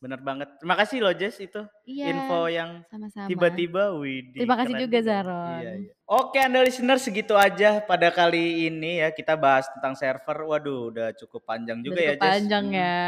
Bener 0.00 0.16
banget. 0.18 0.48
Terima 0.56 0.74
kasih 0.74 0.98
loh, 0.98 1.12
Jess, 1.12 1.36
itu 1.38 1.60
Iya, 1.84 2.08
info 2.08 2.48
yang 2.48 2.80
sama-sama. 2.88 3.28
tiba-tiba, 3.28 3.92
widih 3.94 4.40
Terima 4.40 4.56
kasih 4.56 4.72
keren 4.72 4.82
juga 4.82 4.96
ya. 4.96 5.04
Zaron. 5.04 5.58
Iya 5.58 5.72
iya. 5.78 5.92
Oke 6.02 6.38
Anda 6.38 6.60
listener 6.60 6.96
segitu 6.96 7.36
aja 7.36 7.78
pada 7.80 8.08
kali 8.08 8.66
ini 8.66 8.98
ya, 8.98 9.08
kita 9.08 9.36
bahas 9.36 9.68
tentang 9.70 9.92
server. 9.92 10.42
Waduh 10.42 10.90
udah 10.90 11.08
cukup 11.14 11.44
panjang 11.44 11.78
Udah 11.78 11.86
juga 11.86 12.00
ya, 12.00 12.08
cukup 12.10 12.18
Jess. 12.18 12.32
panjang 12.34 12.64
Mhm. 12.66 12.74
ya. 12.74 12.98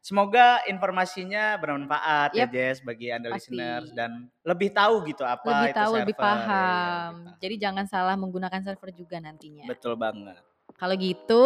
Semoga 0.00 0.46
informasinya 0.68 1.56
bermanfaat 1.56 2.30
ya, 2.32 2.44
Yap, 2.44 2.50
Jess, 2.50 2.76
bagi 2.78 3.08
Anda 3.08 3.30
pasti. 3.30 3.48
listeners 3.48 3.88
dan 3.90 4.10
lebih 4.42 4.68
tahu 4.70 5.00
gitu 5.06 5.24
apa 5.24 5.48
Lebih 5.48 5.64
itu 5.64 5.72
tahu, 5.72 5.88
server. 5.88 6.02
lebih 6.02 6.02
Iya 6.04 6.04
lebih 6.04 6.16
paham. 6.18 6.44
paham. 6.44 7.14
Jadi 7.38 7.54
jangan 7.56 7.84
salah 7.86 8.14
menggunakan 8.14 8.60
server 8.60 8.90
juga 8.90 9.16
nantinya. 9.16 9.64
Betul 9.64 9.94
banget. 9.94 10.36
Kalau 10.74 10.94
gitu, 10.94 11.44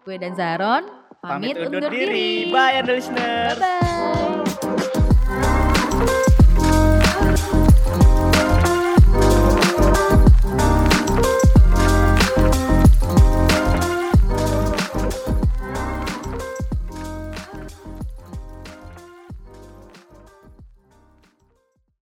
gue 0.00 0.16
dan 0.16 0.32
Zaron 0.32 0.86
pamit, 1.22 1.54
pamit 1.54 1.66
undur, 1.66 1.80
undur 1.80 1.90
diri. 1.90 2.06
diri. 2.06 2.52
Bye, 2.52 2.72
and 2.72 2.88
listeners. 2.88 3.58
Bye. 3.58 3.80
-bye. 3.80 4.99